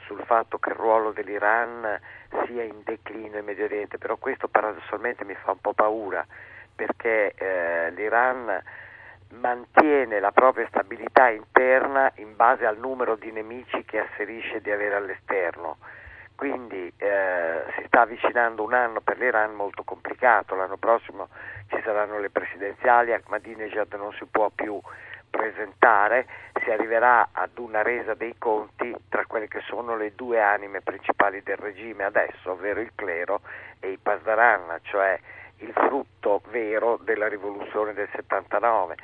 [0.04, 1.98] sul fatto che il ruolo dell'Iran
[2.46, 6.24] sia in declino in Medio Oriente, però questo paradossalmente mi fa un po' paura
[6.74, 8.62] perché eh, l'Iran
[9.30, 14.96] mantiene la propria stabilità interna in base al numero di nemici che asserisce di avere
[14.96, 15.78] all'esterno.
[16.36, 21.28] Quindi eh, si sta avvicinando un anno per l'Iran molto complicato, l'anno prossimo
[21.68, 24.80] ci saranno le presidenziali, Ahmadinejad non si può più
[25.36, 26.26] presentare,
[26.62, 31.42] si arriverà ad una resa dei conti tra quelle che sono le due anime principali
[31.42, 33.40] del regime adesso, ovvero il clero
[33.80, 35.18] e i Pasdaran, cioè
[35.58, 38.96] il frutto vero della rivoluzione del 79.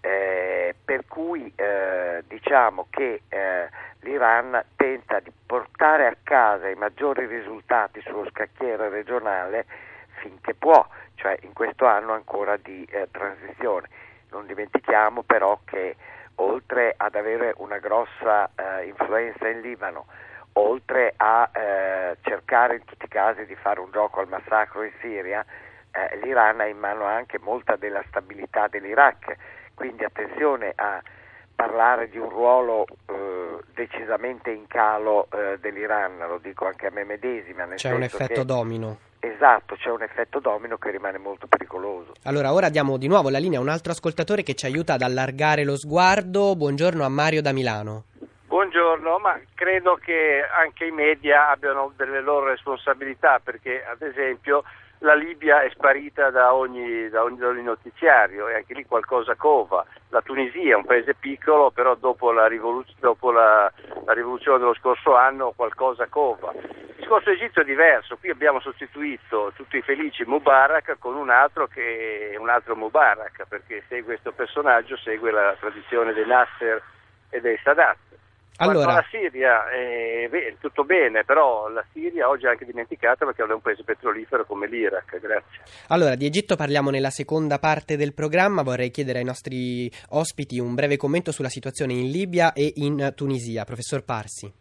[0.00, 3.68] Eh, per cui eh, diciamo che eh,
[4.00, 9.66] l'Iran tenta di portare a casa i maggiori risultati sullo scacchiere regionale
[10.20, 10.86] finché può,
[11.16, 13.88] cioè in questo anno ancora di eh, transizione.
[14.30, 15.96] Non dimentichiamo però che
[16.36, 20.06] oltre ad avere una grossa eh, influenza in Libano,
[20.54, 24.92] oltre a eh, cercare in tutti i casi di fare un gioco al massacro in
[25.00, 25.44] Siria,
[25.90, 29.36] eh, l'Iran ha in mano anche molta della stabilità dell'Iraq,
[29.74, 31.00] quindi attenzione a
[31.58, 37.02] parlare di un ruolo eh, decisamente in calo eh, dell'Iran, lo dico anche a me
[37.02, 37.66] medesima.
[37.74, 38.98] C'è un effetto che, domino.
[39.18, 42.12] Esatto, c'è un effetto domino che rimane molto pericoloso.
[42.22, 45.02] Allora, ora diamo di nuovo la linea a un altro ascoltatore che ci aiuta ad
[45.02, 46.54] allargare lo sguardo.
[46.54, 48.04] Buongiorno a Mario da Milano.
[48.46, 54.62] Buongiorno, ma credo che anche i media abbiano delle loro responsabilità perché, ad esempio,
[55.00, 59.34] la Libia è sparita da ogni, da, ogni, da ogni, notiziario e anche lì qualcosa
[59.36, 59.84] cova.
[60.08, 63.70] La Tunisia è un paese piccolo, però dopo, la, rivoluz- dopo la,
[64.04, 66.52] la, rivoluzione dello scorso anno qualcosa cova.
[66.52, 71.66] Il discorso Egitto è diverso, qui abbiamo sostituito tutti i felici Mubarak con un altro
[71.66, 76.82] che è un altro Mubarak, perché segue questo personaggio, segue la tradizione dei Nasser
[77.30, 77.96] e dei Sadat.
[78.60, 80.28] Allora, la Siria è
[80.60, 84.66] tutto bene, però la Siria oggi è anche dimenticata perché è un paese petrolifero come
[84.66, 85.20] l'Iraq.
[85.20, 85.60] Grazie.
[85.88, 88.62] Allora, di Egitto parliamo nella seconda parte del programma.
[88.62, 93.64] Vorrei chiedere ai nostri ospiti un breve commento sulla situazione in Libia e in Tunisia.
[93.64, 94.52] Professor Parsi.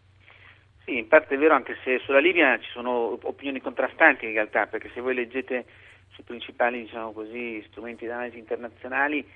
[0.85, 4.67] Sì, in parte è vero, anche se sulla Libia ci sono opinioni contrastanti in realtà,
[4.67, 5.65] perché se voi leggete
[6.13, 9.27] sui principali diciamo così, strumenti di analisi internazionali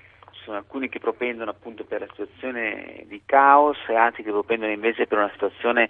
[0.42, 5.06] sono alcuni che propendono appunto per la situazione di caos e altri che propendono invece
[5.06, 5.88] per una situazione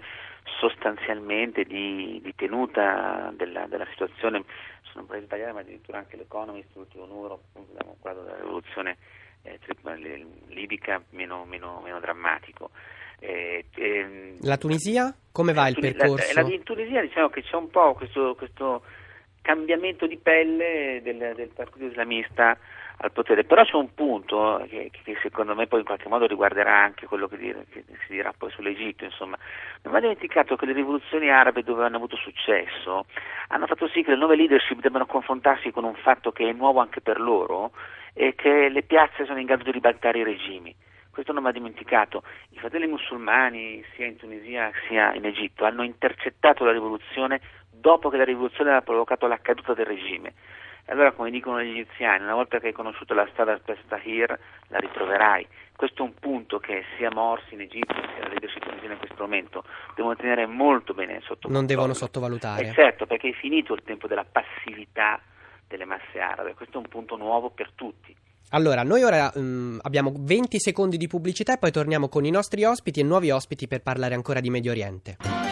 [0.59, 4.43] sostanzialmente di, di tenuta della, della, situazione,
[4.83, 8.97] sono paesi italiani ma addirittura anche l'Economist, l'ultimo numero appunto da un quadro della rivoluzione
[9.43, 9.59] eh,
[10.47, 12.71] libica meno, meno, meno drammatico.
[13.19, 15.15] Eh, ehm, la Tunisia?
[15.31, 16.33] Come va il percorso?
[16.35, 18.83] La, la, in Tunisia diciamo che c'è un po' questo, questo
[19.41, 22.57] cambiamento di pelle del, del partito islamista
[22.97, 23.43] al potere.
[23.43, 27.27] Però c'è un punto che, che, secondo me poi in qualche modo riguarderà anche quello
[27.27, 29.37] che, dire, che, si dirà poi sull'Egitto, insomma.
[29.83, 33.05] Non va dimenticato che le rivoluzioni arabe dove hanno avuto successo
[33.53, 36.79] hanno fatto sì che le nuove leadership debbano confrontarsi con un fatto che è nuovo
[36.79, 37.71] anche per loro
[38.13, 40.75] e che le piazze sono in grado di ribaltare i regimi.
[41.11, 42.23] Questo non va dimenticato.
[42.49, 47.39] I fratelli musulmani, sia in Tunisia sia in Egitto, hanno intercettato la rivoluzione
[47.83, 50.33] dopo che la rivoluzione aveva provocato la caduta del regime.
[50.85, 54.39] E allora, come dicono gli egiziani, una volta che hai conosciuto la strada per Tahir,
[54.69, 55.45] la ritroverai.
[55.75, 59.23] Questo è un punto che sia Morsi in Egitto sia la leadership tunisina in questo
[59.23, 59.63] momento
[59.95, 62.69] devono tenere molto bene sotto Non devono sottovalutare.
[62.69, 65.19] Eh certo, perché è finito il tempo della passività
[65.67, 66.53] delle masse arabe.
[66.53, 68.15] Questo è un punto nuovo per tutti.
[68.51, 72.63] Allora, noi ora um, abbiamo 20 secondi di pubblicità e poi torniamo con i nostri
[72.63, 75.42] ospiti e nuovi ospiti per parlare ancora di Medio Oriente.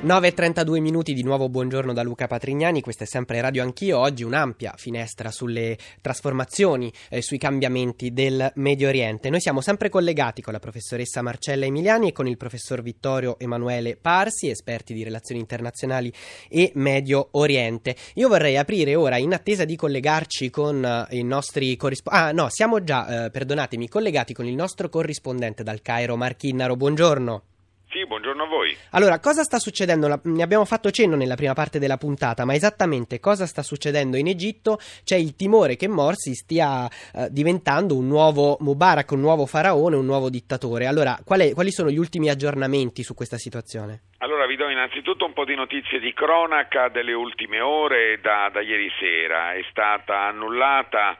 [0.00, 4.74] 9.32 minuti, di nuovo buongiorno da Luca Patrignani, questa è sempre Radio Anch'io, oggi un'ampia
[4.76, 9.28] finestra sulle trasformazioni, eh, sui cambiamenti del Medio Oriente.
[9.28, 13.96] Noi siamo sempre collegati con la professoressa Marcella Emiliani e con il professor Vittorio Emanuele
[13.96, 16.12] Parsi, esperti di relazioni internazionali
[16.48, 17.96] e Medio Oriente.
[18.14, 22.48] Io vorrei aprire ora, in attesa di collegarci con uh, i nostri corrispondenti, ah no,
[22.50, 27.42] siamo già, uh, perdonatemi, collegati con il nostro corrispondente dal Cairo, Marchinnaro, buongiorno.
[27.90, 28.76] Sì, buongiorno a voi.
[28.90, 30.20] Allora, cosa sta succedendo?
[30.24, 34.26] Ne abbiamo fatto cenno nella prima parte della puntata, ma esattamente cosa sta succedendo in
[34.26, 34.76] Egitto?
[35.04, 40.04] C'è il timore che Morsi stia eh, diventando un nuovo Mubarak, un nuovo faraone, un
[40.04, 40.84] nuovo dittatore.
[40.84, 44.02] Allora, qual è, quali sono gli ultimi aggiornamenti su questa situazione?
[44.18, 48.60] Allora, vi do innanzitutto un po' di notizie di cronaca delle ultime ore da, da
[48.60, 49.54] ieri sera.
[49.54, 51.18] È stata annullata,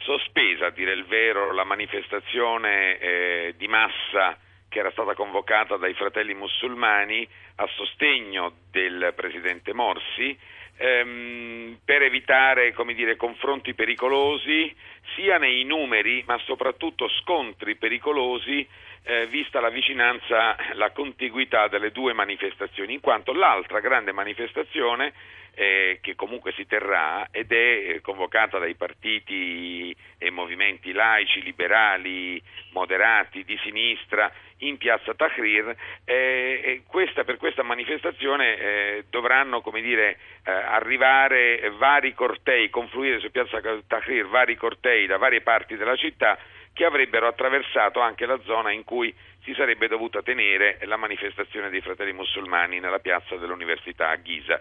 [0.00, 4.36] sospesa a dire il vero, la manifestazione eh, di massa
[4.72, 10.36] che era stata convocata dai fratelli musulmani a sostegno del presidente Morsi
[10.78, 14.74] ehm, per evitare dire, confronti pericolosi
[15.14, 18.66] sia nei numeri ma soprattutto scontri pericolosi
[19.04, 25.12] eh, vista la vicinanza, la contiguità delle due manifestazioni, in quanto l'altra grande manifestazione
[25.54, 33.44] eh, che comunque si terrà ed è convocata dai partiti e movimenti laici, liberali, moderati,
[33.44, 35.74] di sinistra in piazza Tahrir.
[36.04, 43.60] Eh, questa, per questa manifestazione eh, dovranno dire, eh, arrivare vari cortei, confluire su piazza
[43.86, 46.38] Tahrir vari cortei da varie parti della città
[46.72, 51.80] che avrebbero attraversato anche la zona in cui si sarebbe dovuta tenere la manifestazione dei
[51.80, 54.60] fratelli musulmani nella piazza dell'università a Ghisa.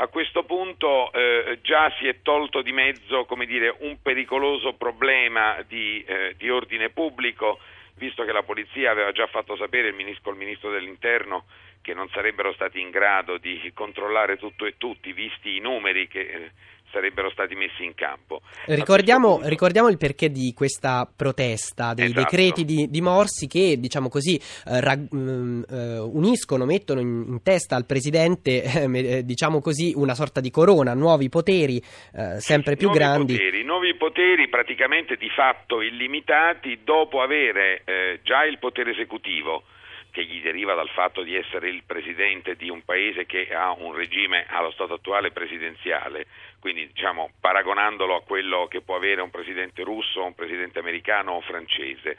[0.00, 6.04] A questo punto eh, già si è tolto di mezzo dire, un pericoloso problema di,
[6.06, 7.58] eh, di, ordine pubblico,
[7.94, 11.46] visto che la polizia aveva già fatto sapere il ministro, il ministro dell'interno
[11.82, 16.20] che non sarebbero stati in grado di controllare tutto e tutti, visti i numeri che
[16.20, 16.50] eh,
[16.90, 18.40] sarebbero stati messi in campo.
[18.66, 19.48] Ricordiamo, punto...
[19.48, 22.20] ricordiamo, il perché di questa protesta, dei esatto.
[22.20, 27.42] decreti di, di, Morsi che diciamo così eh, rag, mm, eh, uniscono, mettono in, in,
[27.42, 32.88] testa al Presidente eh, diciamo così una sorta di corona, nuovi poteri eh, sempre più
[32.88, 33.32] nuovi grandi.
[33.34, 39.64] Poteri, nuovi poteri praticamente di fatto illimitati dopo avere eh, già il potere esecutivo
[40.10, 43.94] che gli deriva dal fatto di essere il presidente di un paese che ha un
[43.94, 46.26] regime allo stato attuale presidenziale,
[46.60, 51.40] quindi diciamo paragonandolo a quello che può avere un presidente russo, un presidente americano o
[51.40, 52.16] francese.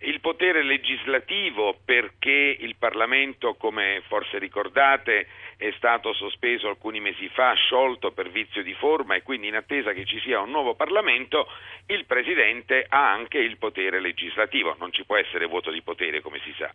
[0.00, 7.52] Il potere legislativo perché il Parlamento, come forse ricordate, è stato sospeso alcuni mesi fa,
[7.54, 11.48] sciolto per vizio di forma e quindi in attesa che ci sia un nuovo Parlamento,
[11.86, 16.38] il Presidente ha anche il potere legislativo, non ci può essere voto di potere come
[16.44, 16.72] si sa.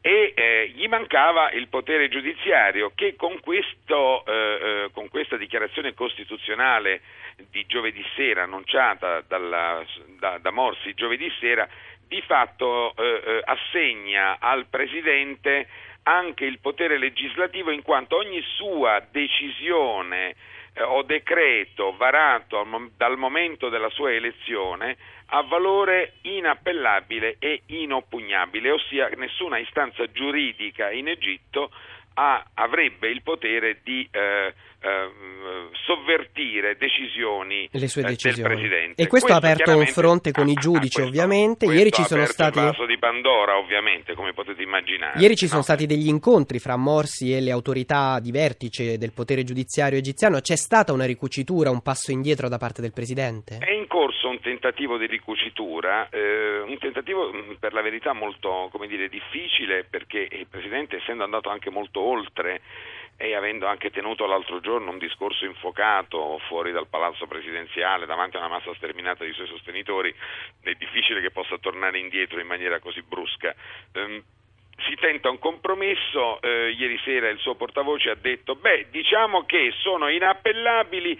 [0.00, 5.94] E eh, gli mancava il potere giudiziario che con, questo, eh, eh con questa dichiarazione
[5.94, 7.02] costituzionale
[7.50, 9.84] di giovedì sera annunciata dalla,
[10.18, 11.68] da, da Morsi giovedì sera
[12.08, 15.68] di fatto eh, eh, assegna al Presidente
[16.04, 20.34] anche il potere legislativo in quanto ogni sua decisione
[20.72, 24.96] eh, o decreto varato al, dal momento della sua elezione
[25.28, 31.72] ha valore inappellabile e inoppugnabile, ossia nessuna istanza giuridica in Egitto
[32.18, 35.10] ha, avrebbe il potere di eh, eh,
[35.84, 38.36] sovvertire decisioni, Le sue decisioni.
[38.36, 39.02] del Presidente.
[39.02, 41.66] E questo, questo ha aperto un fronte con i giudici, questo, ovviamente.
[41.66, 42.58] Questo Ieri ci sono stati.
[42.58, 45.20] Il vaso di Pandora, ovviamente, come potete immaginare.
[45.20, 45.64] Ieri ci sono no?
[45.64, 50.40] stati degli incontri fra Morsi e le autorità di vertice del potere giudiziario egiziano.
[50.40, 53.58] C'è stata una ricucitura, un passo indietro da parte del Presidente?
[53.58, 58.70] È in corso un tentativo di ricucitura, eh, un tentativo mm, per la verità molto
[58.86, 62.60] dire, difficile perché il Presidente, essendo andato anche molto oltre,
[63.18, 68.40] e avendo anche tenuto l'altro giorno un discorso infocato fuori dal palazzo presidenziale davanti a
[68.40, 70.14] una massa sterminata di suoi sostenitori,
[70.60, 73.54] è difficile che possa tornare indietro in maniera così brusca.
[73.94, 74.22] Um,
[74.78, 79.72] si tenta un compromesso, eh, ieri sera il suo portavoce ha detto beh diciamo che
[79.78, 81.18] sono inappellabili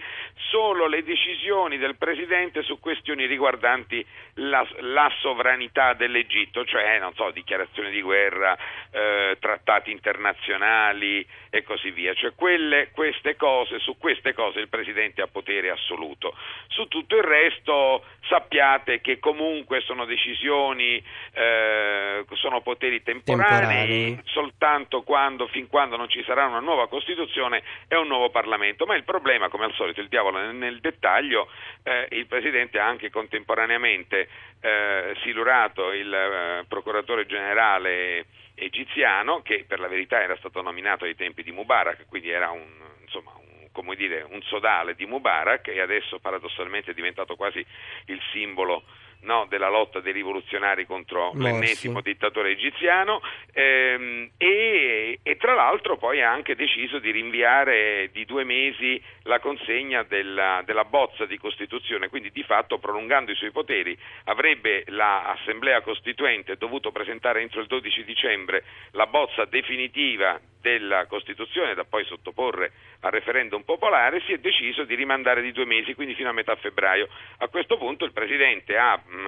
[0.49, 7.31] solo le decisioni del Presidente su questioni riguardanti la, la sovranità dell'Egitto, cioè non so,
[7.31, 8.55] dichiarazioni di guerra,
[8.91, 15.21] eh, trattati internazionali e così via, cioè quelle, queste cose, su queste cose il Presidente
[15.21, 16.35] ha potere assoluto.
[16.67, 24.21] Su tutto il resto sappiate che comunque sono decisioni, eh, sono poteri temporanei, temporanei.
[24.25, 28.95] soltanto quando, fin quando non ci sarà una nuova Costituzione e un nuovo Parlamento, ma
[28.95, 31.49] il problema, come al solito, il diavolo nel, nel dettaglio,
[31.83, 34.27] eh, il Presidente ha anche contemporaneamente
[34.61, 41.15] eh, silurato il eh, procuratore generale egiziano, che per la verità era stato nominato ai
[41.15, 42.65] tempi di Mubarak, quindi era un,
[43.01, 47.63] insomma, un come dire, un sodale di Mubarak e adesso paradossalmente è diventato quasi
[48.05, 48.83] il simbolo
[49.21, 51.41] no, della lotta dei rivoluzionari contro Morsi.
[51.41, 53.21] l'ennesimo dittatore egiziano
[53.53, 59.39] ehm, e, e, tra l'altro poi ha anche deciso di rinviare di due mesi la
[59.39, 65.81] consegna della, della bozza di Costituzione, quindi di fatto prolungando i suoi poteri avrebbe l'Assemblea
[65.81, 72.71] Costituente dovuto presentare entro il 12 dicembre la bozza definitiva della Costituzione da poi sottoporre
[73.01, 76.55] al referendum popolare, si è deciso di rimandare di due mesi, quindi fino a metà
[76.55, 77.07] febbraio.
[77.37, 79.27] A questo punto il Presidente ha mm,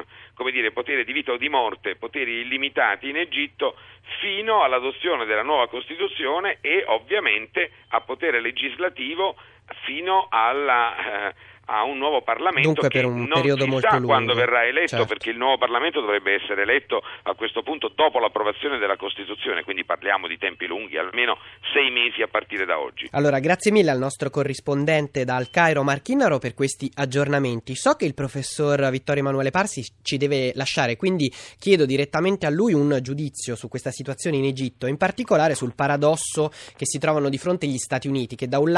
[0.51, 3.75] dire, potere di vita o di morte, poteri illimitati in Egitto
[4.19, 9.35] fino all'adozione della nuova Costituzione e ovviamente a potere legislativo
[9.85, 11.27] fino alla...
[11.27, 14.07] Eh, a un nuovo Parlamento Dunque per un non periodo molto lungo.
[14.07, 15.05] quando verrà eletto certo.
[15.05, 19.85] perché il nuovo Parlamento dovrebbe essere eletto a questo punto dopo l'approvazione della Costituzione, quindi
[19.85, 21.37] parliamo di tempi lunghi, almeno
[21.71, 23.07] sei mesi a partire da oggi.
[23.11, 27.75] Allora, grazie mille al nostro corrispondente dal Cairo Marchinaro per questi aggiornamenti.
[27.75, 32.73] So che il professor Vittorio Emanuele Parsi ci deve lasciare, quindi chiedo direttamente a lui
[32.73, 37.37] un giudizio su questa situazione in Egitto, in particolare sul paradosso che si trovano di
[37.37, 38.71] fronte gli Stati Uniti, che da un,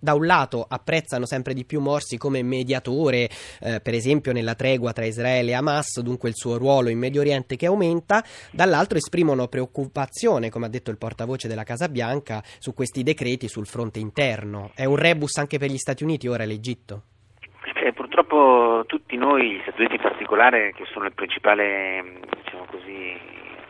[0.00, 3.28] da un lato apprezzano sempre di più Morsi come mediatore,
[3.60, 7.20] eh, per esempio nella tregua tra Israele e Hamas, dunque il suo ruolo in Medio
[7.20, 12.72] Oriente che aumenta, dall'altro esprimono preoccupazione, come ha detto il portavoce della Casa Bianca, su
[12.72, 14.70] questi decreti sul fronte interno.
[14.74, 17.02] È un rebus anche per gli Stati Uniti ora l'Egitto?
[17.84, 23.18] Eh, purtroppo tutti noi, gli Stati Uniti in particolare, che sono il principale diciamo così,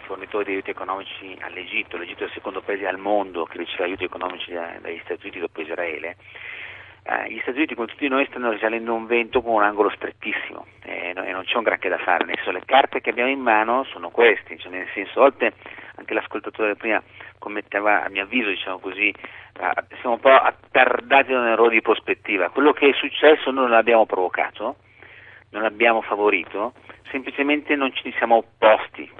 [0.04, 4.04] fornitore di aiuti economici all'Egitto, l'Egitto è il secondo paese al mondo che riceve aiuti
[4.04, 6.16] economici dagli Stati Uniti dopo Israele,
[7.28, 11.10] gli Stati Uniti con tutti noi stanno risalendo un vento con un angolo strettissimo eh,
[11.10, 13.84] e non c'è un granché da fare, nel senso le carte che abbiamo in mano
[13.84, 15.52] sono queste, cioè nel senso a volte
[15.96, 17.02] anche l'ascoltatore prima
[17.38, 21.82] commetteva a mio avviso diciamo così, eh, siamo un po' attardati da un errore di
[21.82, 24.76] prospettiva, quello che è successo noi non l'abbiamo provocato,
[25.50, 26.72] non l'abbiamo favorito,
[27.10, 29.10] semplicemente non ci siamo opposti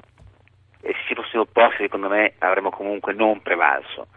[0.81, 4.07] e se ci fossimo opposti secondo me avremmo comunque non prevalso.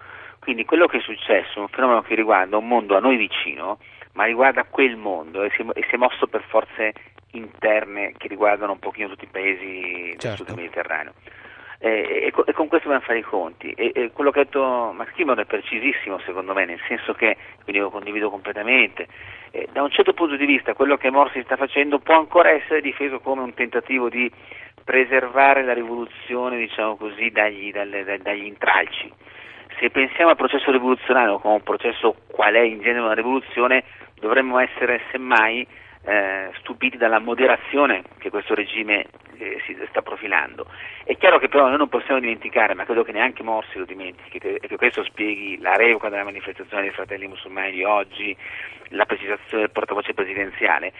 [0.47, 3.81] Quindi quello che è successo è un fenomeno che riguarda un mondo a noi vicino,
[4.13, 6.93] ma riguarda quel mondo e si, e si è mosso per forze
[7.33, 10.37] interne che riguardano un pochino tutti i paesi del Certo.
[10.37, 11.15] sud del Mediterraneo.
[11.79, 13.73] E, co- e con questo dobbiamo fare i conti.
[13.73, 17.37] E, e quello che ha detto Max Kimon è precisissimo secondo me, nel senso che,
[17.65, 19.09] quindi lo condivido completamente,
[19.51, 22.81] eh, da un certo punto di vista quello che Morsi sta facendo può ancora essere
[22.81, 24.31] difeso come un tentativo di
[24.85, 29.13] preservare la rivoluzione, diciamo così, dagli, dalle- da- dagli intralci.
[29.79, 33.85] Se pensiamo al processo rivoluzionario come un processo qual è in genere una rivoluzione,
[34.19, 35.67] dovremmo essere semmai
[36.07, 39.07] eh, stupiti dalla moderazione che questo regime
[39.37, 40.67] eh, si sta profilando.
[41.05, 44.39] È chiaro che però noi non possiamo dimenticare, ma credo che neanche Morsi lo dimentichi,
[44.39, 48.37] e che questo spieghi la revoca della manifestazione dei fratelli musulmani di oggi,
[48.91, 50.93] la precisazione del portavoce presidenziale,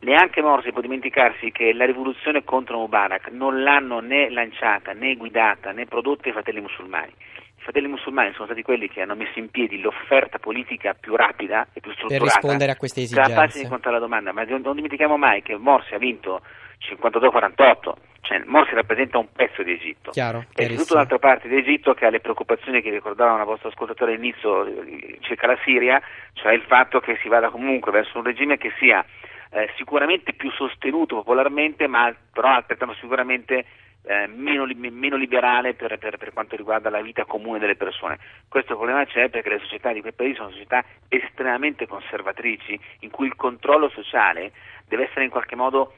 [0.00, 5.72] neanche Morsi può dimenticarsi che la rivoluzione contro Mubarak non l'hanno né lanciata, né guidata,
[5.72, 7.12] né prodotta i fratelli musulmani.
[7.60, 11.68] I fratelli musulmani sono stati quelli che hanno messo in piedi l'offerta politica più rapida
[11.74, 13.62] e più Per strutturata rispondere a queste capace di esigenze.
[13.64, 16.40] incontrare la domanda, ma non dimentichiamo mai che Morsi ha vinto
[16.88, 17.92] 52-48,
[18.22, 20.10] cioè Morsi rappresenta un pezzo di Egitto.
[20.10, 20.82] Chiaro, E chiarissimo.
[20.82, 24.64] tutta un'altra parte di Egitto che ha le preoccupazioni che ricordava una vostra ascoltatore all'inizio
[24.64, 26.00] eh, circa la Siria,
[26.32, 29.04] cioè il fatto che si vada comunque verso un regime che sia
[29.50, 33.64] eh, sicuramente più sostenuto popolarmente, ma però altrettanto sicuramente
[34.02, 38.18] eh, meno, meno liberale per, per- per quanto riguarda la vita comune delle persone.
[38.48, 43.26] Questo problema c'è perché le società di quei paesi sono società estremamente conservatrici in cui
[43.26, 44.52] il controllo sociale
[44.90, 45.94] deve essere in qualche modo,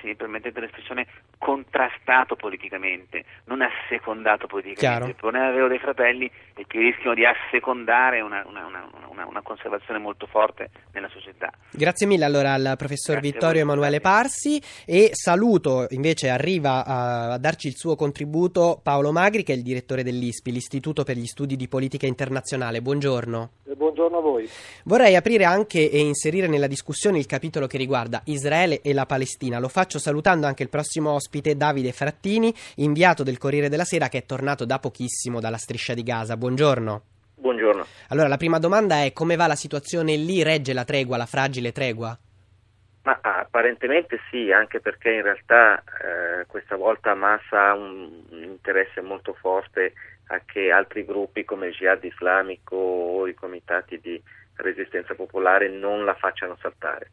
[0.00, 1.06] se mi permettete l'espressione,
[1.38, 4.80] contrastato politicamente, non assecondato politicamente.
[4.80, 5.06] Chiaro.
[5.06, 9.42] Il problema vero dei fratelli è che rischiano di assecondare una, una- una- una- una
[9.42, 11.50] conservazione molto forte nella società.
[11.70, 14.00] Grazie mille allora al professor Grazie Vittorio Emanuele.
[14.00, 19.56] Parsi e saluto invece arriva a, a darci il suo contributo Paolo Magri che è
[19.56, 22.82] il direttore dell'ISPI, l'Istituto per gli Studi di Politica Internazionale.
[22.82, 23.50] Buongiorno.
[23.76, 24.48] Buongiorno a voi.
[24.84, 29.58] Vorrei aprire anche e inserire nella discussione il capitolo che riguarda Israele e la Palestina.
[29.58, 34.18] Lo faccio salutando anche il prossimo ospite Davide Frattini, inviato del Corriere della Sera che
[34.18, 36.36] è tornato da pochissimo dalla striscia di Gaza.
[36.36, 37.02] Buongiorno.
[37.34, 37.84] Buongiorno.
[38.08, 40.42] Allora, la prima domanda è come va la situazione lì?
[40.42, 42.18] Regge la tregua, la fragile tregua?
[43.02, 48.42] Ma ah, apparentemente sì, anche perché in realtà eh, questa volta Hamas ha un, un
[48.42, 49.92] interesse molto forte
[50.28, 54.20] a che altri gruppi come il Jihad islamico o i comitati di
[54.56, 57.10] resistenza popolare non la facciano saltare.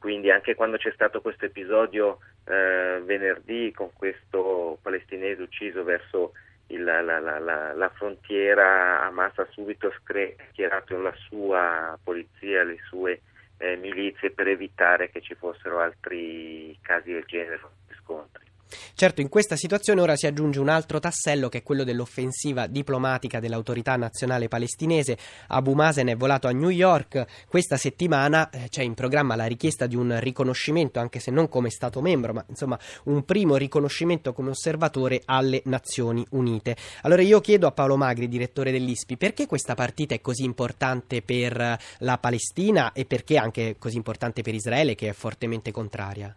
[0.00, 6.32] Quindi anche quando c'è stato questo episodio eh, venerdì con questo palestinese ucciso verso
[6.68, 13.20] il- la, la- la- la- frontiera, Hamas ha subito schierato la sua polizia, le sue
[13.58, 17.60] eh, milizie per evitare che ci fossero altri casi del genere,
[18.02, 18.49] scontri.
[18.94, 23.40] Certo, in questa situazione ora si aggiunge un altro tassello che è quello dell'offensiva diplomatica
[23.40, 25.16] dell'autorità nazionale palestinese.
[25.48, 27.24] Abu Mazen è volato a New York.
[27.48, 31.70] Questa settimana eh, c'è in programma la richiesta di un riconoscimento, anche se non come
[31.70, 36.76] Stato membro, ma insomma un primo riconoscimento come osservatore alle Nazioni Unite.
[37.02, 41.60] Allora io chiedo a Paolo Magri, direttore dell'ISPI, perché questa partita è così importante per
[41.60, 46.34] eh, la Palestina e perché anche così importante per Israele che è fortemente contraria?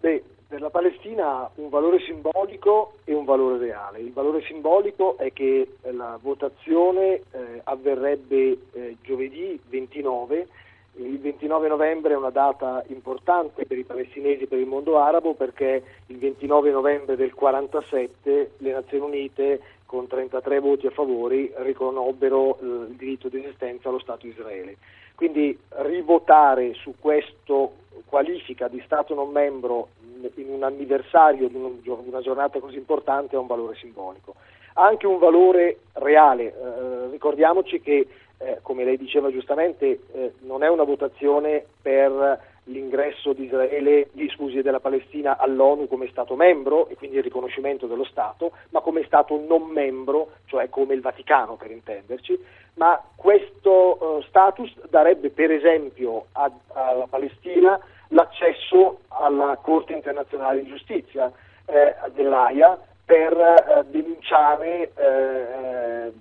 [0.00, 4.00] Beh, per la Palestina ha un valore simbolico e un valore reale.
[4.00, 10.46] Il valore simbolico è che eh, la votazione eh, avverrebbe eh, giovedì 29
[10.94, 15.34] Il 29 novembre è una data importante per i palestinesi e per il mondo arabo
[15.34, 22.58] perché il 29 novembre del 47 le Nazioni Unite con 33 voti a favore riconobbero
[22.60, 24.76] il diritto di esistenza allo Stato Israele.
[25.18, 27.72] Quindi rivotare su questo
[28.06, 29.88] qualifica di Stato non membro
[30.36, 34.36] in un anniversario di una giornata così importante ha un valore simbolico.
[34.74, 38.06] Anche un valore reale, eh, ricordiamoci che
[38.38, 44.28] eh, come lei diceva giustamente eh, non è una votazione per l'ingresso di Israele, di,
[44.30, 49.04] scusi, della Palestina all'ONU come Stato membro e quindi il riconoscimento dello Stato, ma come
[49.04, 52.38] Stato non membro, cioè come il Vaticano per intenderci,
[52.74, 60.68] ma questo uh, status darebbe per esempio a, alla Palestina l'accesso alla Corte internazionale di
[60.68, 61.30] giustizia
[61.66, 66.12] eh, dell'AIA per eh, denunciare eh,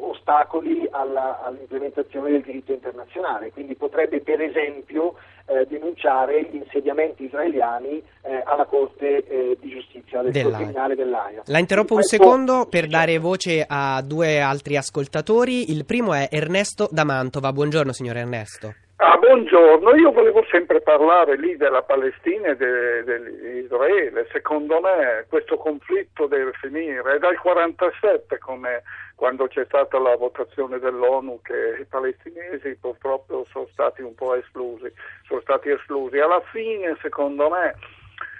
[0.00, 5.14] ostacoli alla, all'implementazione del diritto internazionale, quindi potrebbe per esempio
[5.46, 11.42] eh, denunciare gli insediamenti israeliani eh, alla Corte eh, di Giustizia del Criminale dell'AIA.
[11.46, 15.70] La interrompo un secondo per dare voce a due altri ascoltatori.
[15.70, 17.52] Il primo è Ernesto da Mantova.
[17.52, 18.74] Buongiorno signor Ernesto.
[18.98, 24.26] Ah, buongiorno, io volevo sempre parlare lì della Palestina e de, de Israele.
[24.32, 27.00] Secondo me questo conflitto deve finire.
[27.00, 28.84] È dal 1947 come
[29.14, 34.90] quando c'è stata la votazione dell'ONU che i palestinesi purtroppo sono stati un po' esclusi,
[35.26, 36.18] sono stati esclusi.
[36.18, 37.74] Alla fine, secondo me,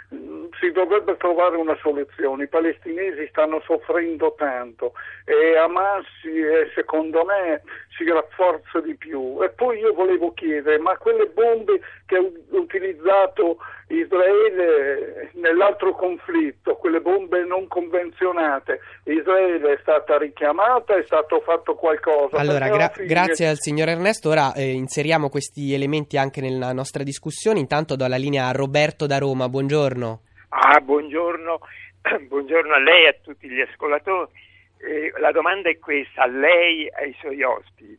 [0.08, 2.44] si dovrebbe trovare una soluzione.
[2.44, 4.92] I palestinesi stanno soffrendo tanto
[5.24, 7.62] e Hamas eh, secondo me
[7.96, 9.42] si rafforza di più.
[9.42, 13.58] E poi io volevo chiedere, ma quelle bombe che ha utilizzato
[13.88, 22.36] Israele nell'altro conflitto, quelle bombe non convenzionate, Israele è stata richiamata, è stato fatto qualcosa?
[22.36, 27.60] Allora, gra- grazie al signor Ernesto, ora eh, inseriamo questi elementi anche nella nostra discussione,
[27.60, 30.20] intanto do la linea a Roberto da Roma, buongiorno.
[30.48, 31.60] Ah, buongiorno,
[32.26, 34.32] buongiorno a lei e a tutti gli ascoltatori.
[34.78, 37.96] Eh, la domanda è questa, a lei e ai suoi ospiti.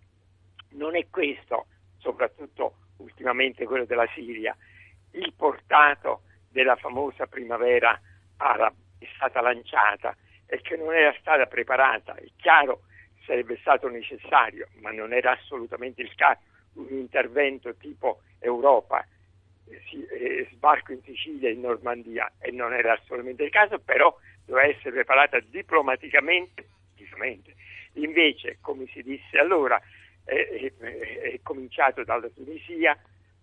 [0.71, 1.67] Non è questo,
[1.97, 4.55] soprattutto ultimamente quello della Siria,
[5.18, 7.99] il portato della famosa primavera
[8.38, 10.15] araba è stata lanciata
[10.45, 12.15] e che non era stata preparata.
[12.15, 12.82] È chiaro
[13.26, 16.39] sarebbe stato necessario, ma non era assolutamente il caso,
[16.74, 19.05] un intervento tipo Europa
[20.51, 24.15] sbarco in Sicilia e in Normandia e non era assolutamente il caso, però
[24.45, 26.65] doveva essere preparata diplomaticamente.
[27.93, 29.82] Invece, come si disse allora,
[30.24, 32.97] è, è, è cominciato dalla Tunisia,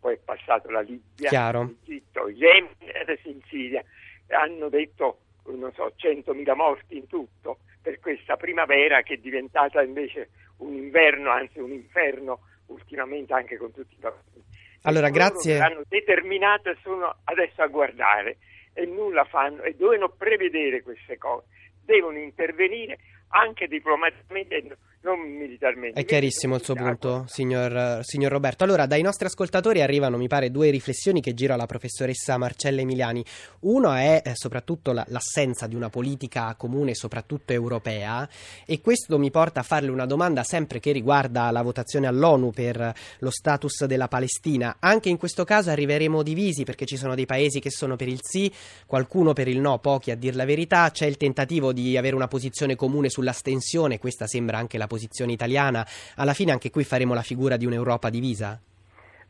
[0.04, 3.82] poi è passato la Libia, l'Egitto, Yemen adesso in Siria.
[4.28, 10.28] Hanno detto, non so, 100.000 morti in tutto per questa primavera che è diventata invece
[10.58, 14.44] un inverno, anzi un inferno ultimamente anche con tutti i bambini.
[14.82, 15.58] Allora, grazie.
[15.58, 18.36] Hanno determinato e sono adesso a guardare
[18.74, 21.46] e nulla fanno e devono prevedere queste cose,
[21.82, 22.98] devono intervenire
[23.28, 26.00] anche diplomaticamente non militarmente.
[26.00, 28.64] È chiarissimo il suo punto, signor, signor, Roberto.
[28.64, 33.22] Allora, dai nostri ascoltatori arrivano, mi pare, due riflessioni che giro alla professoressa Marcella Emiliani.
[33.60, 38.26] Uno è eh, soprattutto la, l'assenza di una politica comune, soprattutto europea,
[38.64, 42.94] e questo mi porta a farle una domanda sempre che riguarda la votazione all'ONU per
[43.18, 44.76] lo status della Palestina.
[44.80, 48.20] Anche in questo caso arriveremo divisi perché ci sono dei paesi che sono per il
[48.22, 48.50] sì,
[48.86, 50.90] qualcuno per il no, pochi a dir la verità.
[50.90, 54.92] C'è il tentativo di avere una posizione comune sull'astensione, questa sembra anche la posizione
[55.32, 55.86] italiana,
[56.16, 58.60] alla fine anche qui faremo la figura di un'Europa divisa?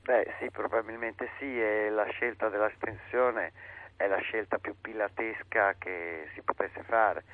[0.03, 3.53] Beh sì, probabilmente sì e la scelta dell'astensione
[3.97, 7.25] è la scelta più pilatesca che si potesse fare.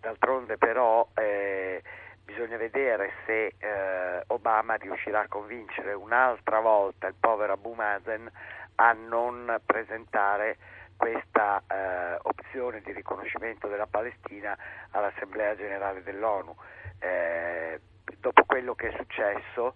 [0.00, 1.82] D'altronde però eh,
[2.24, 8.30] bisogna vedere se eh, Obama riuscirà a convincere un'altra volta il povero Abu Mazen
[8.76, 10.56] a non presentare
[10.96, 14.56] questa eh, opzione di riconoscimento della Palestina
[14.90, 16.54] all'Assemblea generale dell'ONU
[17.04, 17.80] eh,
[18.18, 19.74] dopo quello che è successo,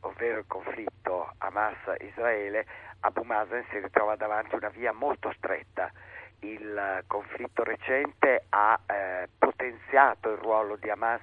[0.00, 2.66] ovvero il conflitto Hamas-Israele,
[3.00, 5.90] Abu Mazen si ritrova davanti a una via molto stretta.
[6.40, 11.20] Il conflitto recente ha eh, potenziato il ruolo di Hamas,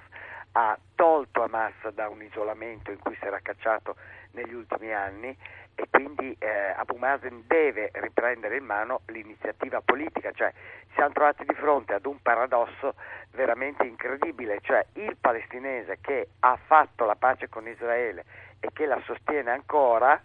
[0.52, 3.96] ha tolto Hamas da un isolamento in cui si era cacciato
[4.32, 5.36] negli ultimi anni
[5.80, 10.52] e quindi eh, Abu Mazen deve riprendere in mano l'iniziativa politica, cioè
[10.94, 12.94] siamo trovati di fronte ad un paradosso
[13.30, 18.24] veramente incredibile, cioè il palestinese che ha fatto la pace con Israele
[18.58, 20.20] e che la sostiene ancora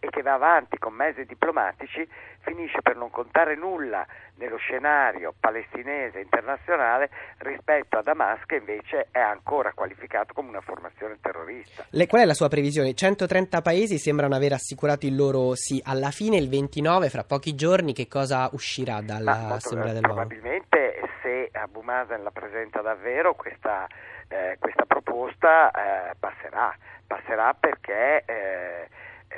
[0.00, 2.06] e che va avanti con mezzi diplomatici
[2.40, 9.18] finisce per non contare nulla nello scenario palestinese internazionale rispetto a Damasco che invece è
[9.18, 11.84] ancora qualificato come una formazione terrorista.
[11.90, 12.94] Le, qual è la sua previsione?
[12.94, 15.82] 130 paesi sembrano aver assicurato il loro sì.
[15.84, 20.14] Alla fine, il 29, fra pochi giorni, che cosa uscirà dall'Assemblea dell'ONU?
[20.14, 23.86] Probabilmente se Abu Mazen la presenta davvero questa,
[24.28, 26.76] eh, questa proposta eh, passerà,
[27.06, 28.22] passerà perché...
[28.26, 28.88] Eh,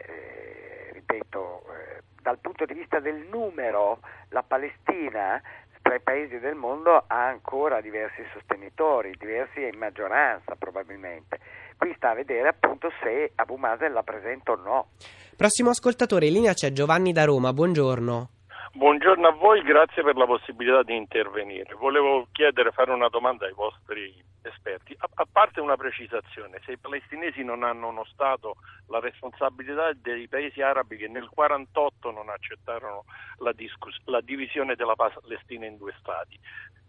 [0.05, 5.41] eh, ripeto, eh, dal punto di vista del numero, la Palestina
[5.87, 11.39] tra i paesi del mondo ha ancora diversi sostenitori, diversi in maggioranza probabilmente.
[11.77, 14.89] Qui sta a vedere appunto se Abu Mazen la presenta o no.
[15.37, 18.36] Prossimo ascoltatore in linea c'è Giovanni da Roma, buongiorno.
[18.77, 21.73] Buongiorno a voi, grazie per la possibilità di intervenire.
[21.77, 24.95] Volevo chiedere, fare una domanda ai vostri esperti.
[24.99, 28.57] A, a, parte una precisazione, se i palestinesi non hanno uno Stato,
[28.89, 33.05] la responsabilità dei paesi arabi che nel 1948 non accettarono
[33.39, 36.39] la, discuss- la divisione della Palestina in due Stati,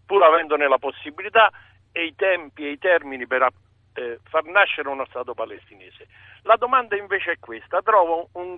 [0.05, 1.49] pur avendone la possibilità
[1.93, 3.43] e i tempi e i termini per
[3.97, 6.07] eh, far nascere uno Stato palestinese.
[6.43, 8.55] La domanda invece è questa, trovo un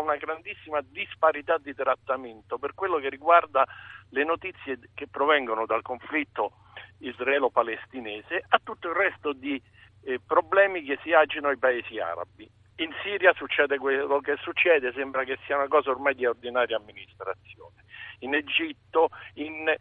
[0.00, 3.66] una grandissima disparità di trattamento per quello che riguarda
[4.10, 6.52] le notizie che provengono dal conflitto
[6.98, 9.60] israelo-palestinese a tutto il resto di
[10.04, 12.48] eh, problemi che si agitano ai paesi arabi.
[12.76, 17.84] In Siria succede quello che succede, sembra che sia una cosa ormai di ordinaria amministrazione.
[18.20, 19.74] In Egitto, in,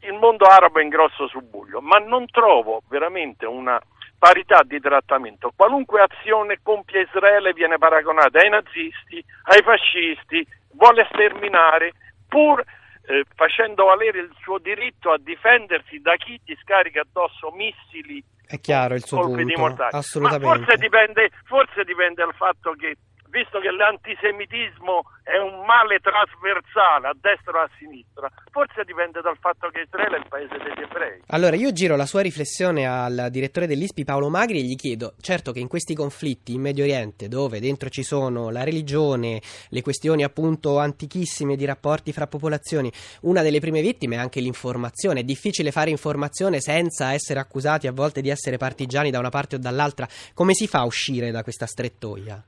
[0.00, 3.80] il mondo arabo è in grosso subbuglio, ma non trovo veramente una
[4.18, 5.52] parità di trattamento.
[5.54, 11.92] Qualunque azione compie Israele viene paragonata ai nazisti, ai fascisti, vuole sterminare,
[12.28, 18.22] pur eh, facendo valere il suo diritto a difendersi da chi ti scarica addosso missili
[18.48, 19.90] è chiaro il suo colpi punto, di mortale.
[19.92, 20.46] assolutamente.
[20.46, 22.96] Forse dipende, forse dipende dal fatto che
[23.30, 29.36] visto che l'antisemitismo è un male trasversale a destra o a sinistra, forse dipende dal
[29.38, 31.22] fatto che Israele è il paese degli ebrei.
[31.28, 35.52] Allora io giro la sua riflessione al direttore dell'ISPI Paolo Magri e gli chiedo, certo
[35.52, 40.24] che in questi conflitti in Medio Oriente, dove dentro ci sono la religione, le questioni
[40.24, 42.90] appunto antichissime di rapporti fra popolazioni,
[43.22, 47.92] una delle prime vittime è anche l'informazione, è difficile fare informazione senza essere accusati a
[47.92, 51.42] volte di essere partigiani da una parte o dall'altra, come si fa a uscire da
[51.42, 52.42] questa strettoia?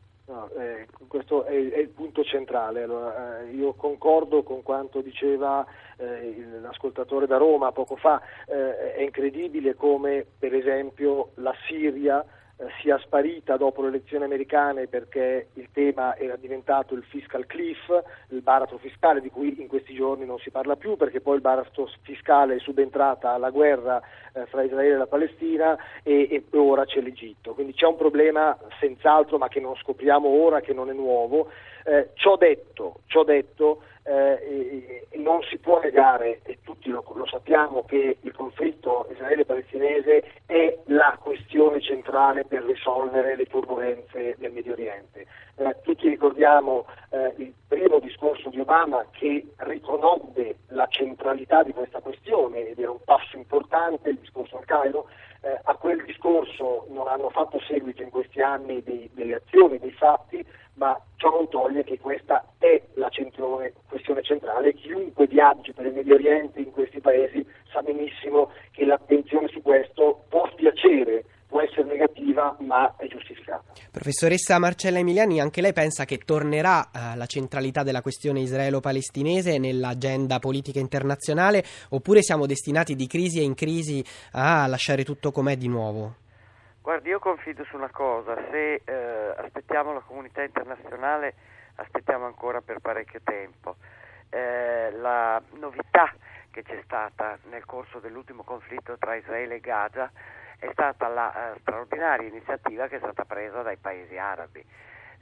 [1.09, 2.83] Questo è, è, il punto centrale.
[2.83, 5.65] Allora, eh, io concordo con quanto diceva
[5.97, 12.25] eh, l'ascoltatore da Roma poco fa, eh, è incredibile come per esempio la Siria
[12.61, 17.89] eh, sia sparita dopo le elezioni americane perché il tema era diventato il fiscal cliff,
[18.29, 21.41] il baratro fiscale di cui in questi giorni non si parla più perché poi il
[21.41, 26.85] baratro fiscale è subentrata alla guerra eh, fra Israele e la Palestina e, e, ora
[26.85, 27.55] c'è l'Egitto.
[27.55, 31.49] Quindi c'è un problema senz'altro ma che non scopriamo ora, che non è nuovo.
[31.85, 37.85] Eh, ciò detto, ciò detto eh, non si può negare, e tutti lo, lo, sappiamo,
[37.85, 45.27] che il conflitto israele-palestinese è la questione centrale per risolvere le turbulenze del Medio Oriente.
[45.57, 52.01] Eh, tutti ricordiamo eh, il primo discorso di Obama che riconobbe la centralità di questa
[52.01, 55.09] questione ed era un passo importante il discorso al Cairo.
[55.43, 59.93] Eh, a quel discorso non hanno fatto seguito in questi anni dei, delle azioni, dei
[59.93, 60.45] fatti,
[60.75, 63.11] ma ciò non toglie che questa è la
[63.89, 64.75] questione centrale.
[64.75, 70.25] Chiunque viaggi per il Medio Oriente in questi paesi sa benissimo che l'attenzione su questo
[70.29, 73.65] può spiacere, può essere negativa, ma è giustificata.
[73.91, 80.39] Professoressa Marcella Emiliani, anche lei pensa che tornerà uh, la centralità della questione israelo-palestinese nell'agenda
[80.39, 85.69] politica internazionale oppure siamo destinati di crisi e in crisi a lasciare tutto com'è di
[85.69, 86.15] nuovo?
[86.81, 91.35] Guardi, io confido su una cosa, se eh, aspettiamo la comunità internazionale
[91.75, 93.77] aspettiamo ancora per parecchio tempo.
[94.29, 96.15] Eh, la novità
[96.51, 100.11] che c'è stata nel corso dell'ultimo conflitto tra Israele e Gaza
[100.61, 104.65] è stata la eh, straordinaria iniziativa che è stata presa dai paesi arabi.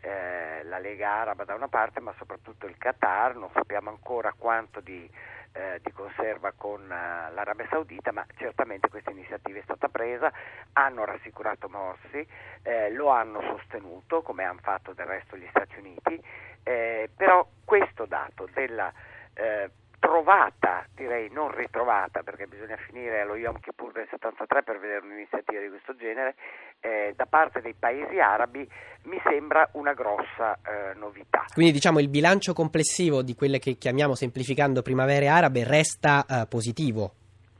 [0.00, 4.80] Eh, la Lega Araba da una parte, ma soprattutto il Qatar, non sappiamo ancora quanto
[4.80, 5.10] di
[5.52, 10.32] eh, di conserva con uh, l'Arabia Saudita, ma certamente questa iniziativa è stata presa,
[10.74, 12.26] hanno rassicurato Morsi,
[12.62, 16.22] eh, lo hanno sostenuto come hanno fatto del resto gli Stati Uniti,
[16.62, 18.92] eh, però questo dato della
[19.34, 19.70] eh,
[20.08, 25.60] trovata, direi non ritrovata, perché bisogna finire allo Yom Kippur del 73 per vedere un'iniziativa
[25.60, 26.34] di questo genere,
[26.80, 28.66] eh, da parte dei paesi arabi
[29.02, 31.44] mi sembra una grossa eh, novità.
[31.52, 37.12] Quindi diciamo il bilancio complessivo di quelle che chiamiamo semplificando primavere arabe resta eh, positivo?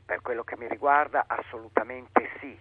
[0.06, 2.58] Per quello che mi riguarda assolutamente sì.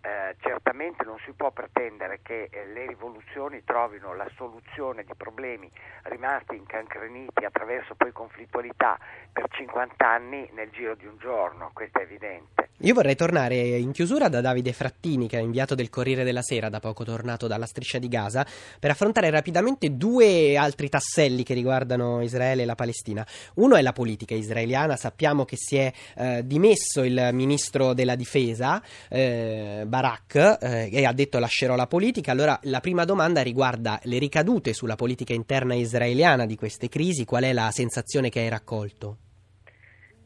[0.00, 5.70] Eh, certamente non si può pretendere che eh, le rivoluzioni trovino la soluzione di problemi
[6.04, 8.98] rimasti incancreniti attraverso poi conflittualità
[9.32, 12.68] per 50 anni nel giro di un giorno, questo è evidente.
[12.82, 16.68] Io vorrei tornare in chiusura da Davide Frattini, che è inviato del Corriere della Sera,
[16.68, 18.46] da poco tornato dalla striscia di Gaza,
[18.78, 23.26] per affrontare rapidamente due altri tasselli che riguardano Israele e la Palestina.
[23.54, 28.80] Uno è la politica israeliana, sappiamo che si è eh, dimesso il ministro della difesa,
[29.08, 32.32] eh, Barak, eh, e ha detto lascerò la politica.
[32.32, 37.44] Allora la prima domanda riguarda le ricadute sulla politica interna israeliana di queste crisi, qual
[37.44, 39.16] è la sensazione che hai raccolto?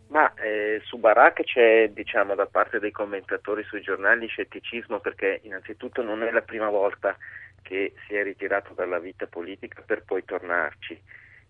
[0.09, 6.03] Ma eh, su Barak c'è, diciamo, da parte dei commentatori sui giornali scetticismo perché innanzitutto
[6.03, 7.17] non è la prima volta
[7.63, 11.01] che si è ritirato dalla vita politica per poi tornarci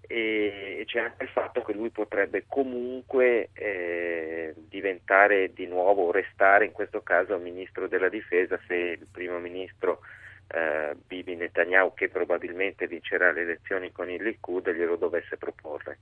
[0.07, 6.73] e c'è anche il fatto che lui potrebbe comunque eh, diventare di nuovo, restare in
[6.73, 10.01] questo caso ministro della difesa se il primo ministro
[10.49, 15.99] eh, Bibi Netanyahu, che probabilmente vincerà le elezioni con il Likud, glielo dovesse proporre.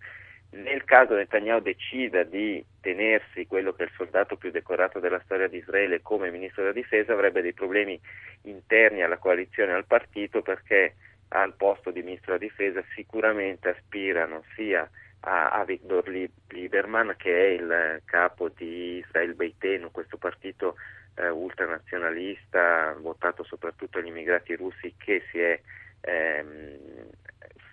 [0.52, 5.46] Nel caso Netanyahu decida di tenersi quello che è il soldato più decorato della storia
[5.46, 8.00] di Israele come ministro della difesa, avrebbe dei problemi
[8.42, 10.94] interni alla coalizione e al partito perché
[11.30, 14.88] al posto di ministro della difesa sicuramente aspirano sia
[15.20, 16.08] a, a Victor
[16.48, 20.76] Lieberman che è il capo di Israel Beitenu, questo partito
[21.14, 25.60] eh, ultranazionalista votato soprattutto agli immigrati russi che si è
[26.00, 27.08] ehm,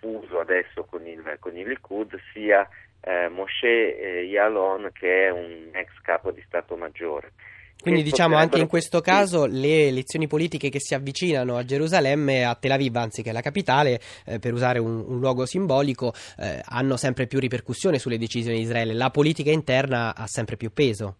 [0.00, 2.68] fuso adesso con il, con il Likud, sia
[3.00, 7.32] eh, Moshe eh, Yalon che è un ex capo di Stato Maggiore.
[7.80, 12.56] Quindi diciamo anche in questo caso le elezioni politiche che si avvicinano a Gerusalemme, a
[12.56, 17.26] Tel Aviv anziché alla capitale, eh, per usare un, un luogo simbolico, eh, hanno sempre
[17.26, 18.94] più ripercussioni sulle decisioni di Israele.
[18.94, 21.16] La politica interna ha sempre più peso.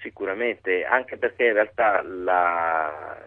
[0.00, 3.18] Sicuramente, anche perché in realtà la,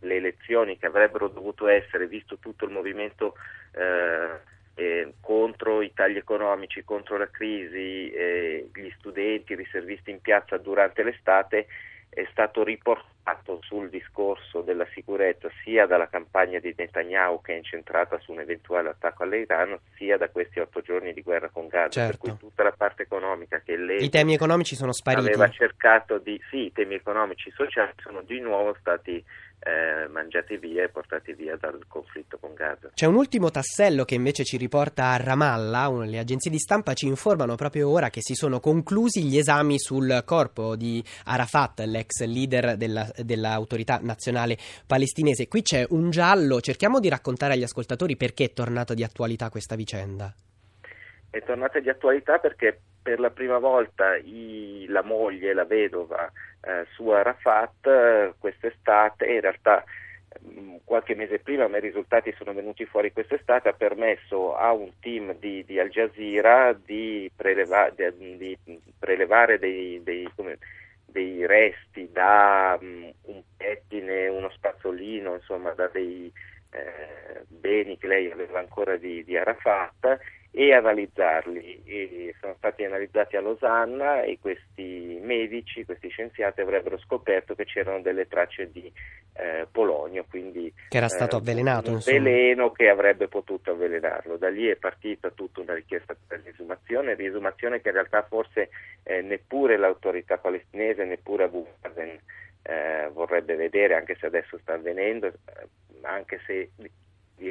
[0.00, 3.34] le elezioni che avrebbero dovuto essere, visto tutto il movimento
[3.74, 10.20] eh, eh, contro i tagli economici, contro la crisi, eh, gli studenti, i riservisti in
[10.20, 11.66] piazza durante l'estate,
[12.14, 18.18] è stato riportato sul discorso della sicurezza sia dalla campagna di Netanyahu che è incentrata
[18.18, 22.18] su un eventuale attacco all'Iran, sia da questi otto giorni di guerra con Gaza, certo.
[22.18, 25.28] per cui tutta la parte economica che lei I temi economici sono spariti.
[25.28, 26.38] aveva cercato di...
[26.50, 29.24] sì, i temi economici e sociali sono di nuovo stati
[29.64, 32.90] eh, mangiati via e portati via dal conflitto con Gaza.
[32.94, 37.06] C'è un ultimo tassello che invece ci riporta a Ramallah, le agenzie di stampa ci
[37.06, 42.76] informano proprio ora che si sono conclusi gli esami sul corpo di Arafat, l'ex leader
[42.76, 45.48] della, dell'autorità nazionale palestinese.
[45.48, 49.76] Qui c'è un giallo, cerchiamo di raccontare agli ascoltatori perché è tornata di attualità questa
[49.76, 50.34] vicenda.
[51.32, 56.30] È tornata di attualità perché per la prima volta i, la moglie, la vedova,
[56.60, 59.82] eh, su Arafat eh, quest'estate, in realtà
[60.46, 64.90] mm, qualche mese prima, ma i risultati sono venuti fuori quest'estate, ha permesso a un
[65.00, 68.58] team di, di Al Jazeera di, preleva, di, di
[68.98, 70.58] prelevare dei, dei, come,
[71.06, 76.30] dei, resti da um, un pettine, uno spazzolino, insomma da dei
[76.72, 80.20] eh, beni che lei aveva ancora di Arafat
[80.54, 81.82] e analizzarli.
[81.84, 88.02] E sono stati analizzati a Losanna e questi medici, questi scienziati avrebbero scoperto che c'erano
[88.02, 88.92] delle tracce di
[89.34, 92.18] eh, polonio, quindi che era stato eh, avvelenato, un insomma.
[92.18, 94.36] veleno che avrebbe potuto avvelenarlo.
[94.36, 98.68] Da lì è partita tutta una richiesta per l'esumazione, riesumazione che in realtà forse
[99.04, 102.20] eh, neppure l'autorità palestinese, neppure Abu Mazen
[102.62, 105.32] eh, vorrebbe vedere, anche se adesso sta avvenendo, eh,
[106.02, 106.70] anche se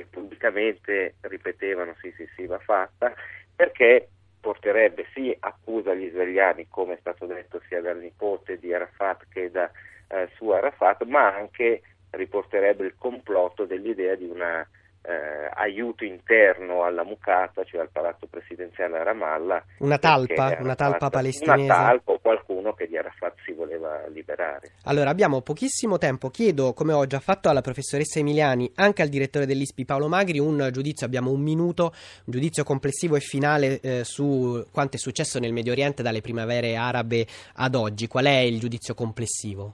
[0.10, 3.14] pubblicamente ripetevano sì sì sì va fatta,
[3.56, 9.28] perché porterebbe sì accusa agli israeliani, come è stato detto sia dal nipote di Arafat
[9.30, 9.72] che da
[10.08, 11.82] eh, su Arafat, ma anche
[12.12, 14.68] riporterebbe il complotto dell'idea di una
[15.04, 19.64] eh, aiuto interno alla Mucata, cioè al palazzo presidenziale a Ramallah.
[19.80, 21.64] Una talpa, una talpa palestinese.
[21.64, 24.74] Una talpa o qualcuno che di Arafat si voleva liberare.
[24.86, 26.30] Allora, abbiamo pochissimo tempo.
[26.30, 30.70] Chiedo, come ho già fatto alla professoressa Emiliani, anche al direttore dell'ISPI Paolo Magri, un
[30.72, 31.86] giudizio, abbiamo un minuto,
[32.26, 36.76] un giudizio complessivo e finale eh, su quanto è successo nel Medio Oriente dalle primavere
[36.76, 37.26] arabe
[37.56, 38.08] ad oggi.
[38.08, 39.74] Qual è il giudizio complessivo?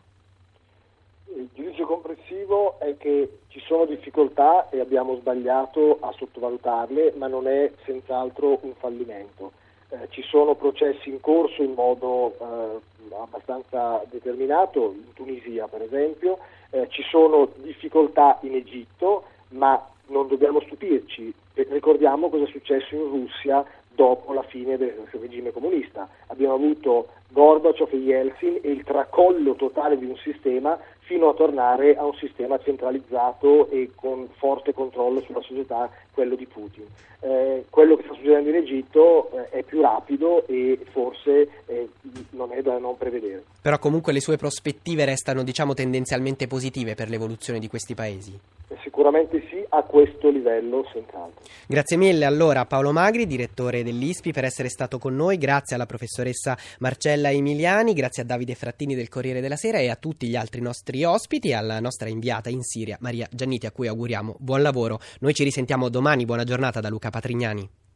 [1.36, 7.72] Il giudizio complessivo è che sono difficoltà e abbiamo sbagliato a sottovalutarle, ma non è
[7.84, 9.52] senz'altro un fallimento.
[9.90, 16.40] Eh, ci sono processi in corso in modo eh, abbastanza determinato, in Tunisia per esempio,
[16.72, 21.34] eh, ci sono difficoltà in Egitto, ma non dobbiamo stupirci.
[21.54, 23.66] Ricordiamo cosa è successo in Russia
[23.98, 26.08] dopo la fine del regime comunista.
[26.28, 31.96] Abbiamo avuto Gorbaciov e Yeltsin e il tracollo totale di un sistema fino a tornare
[31.96, 36.84] a un sistema centralizzato e con forte controllo sulla società, quello di Putin.
[37.22, 41.90] Eh, quello che sta succedendo in Egitto eh, è più rapido e forse eh,
[42.32, 43.46] non è da non prevedere.
[43.62, 48.38] Però comunque le sue prospettive restano diciamo tendenzialmente positive per l'evoluzione di questi paesi.
[48.84, 49.47] Sicuramente sì,
[49.78, 51.42] a questo livello senz'altro.
[51.68, 55.86] Grazie mille allora a Paolo Magri, direttore dell'ISPI, per essere stato con noi, grazie alla
[55.86, 60.36] professoressa Marcella Emiliani, grazie a Davide Frattini del Corriere della Sera e a tutti gli
[60.36, 65.00] altri nostri ospiti, alla nostra inviata in Siria Maria Gianniti a cui auguriamo buon lavoro.
[65.20, 67.87] Noi ci risentiamo domani, buona giornata da Luca Patrignani.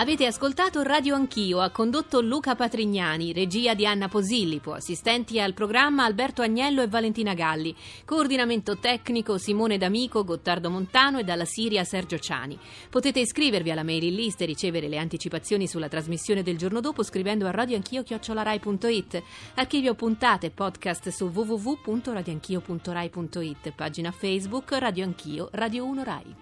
[0.00, 6.04] Avete ascoltato Radio Anch'io, ha condotto Luca Patrignani, regia di Anna Posillipo, assistenti al programma
[6.04, 7.74] Alberto Agnello e Valentina Galli,
[8.04, 12.56] coordinamento tecnico Simone D'Amico, Gottardo Montano e dalla Siria Sergio Ciani.
[12.88, 17.48] Potete iscrivervi alla mailing list e ricevere le anticipazioni sulla trasmissione del giorno dopo scrivendo
[17.48, 19.22] a radioanchio.it.
[19.54, 26.36] Archivio puntate podcast su www.radioanchio.rai.it, pagina Facebook Radio Anch'io, Radio 1 Rai.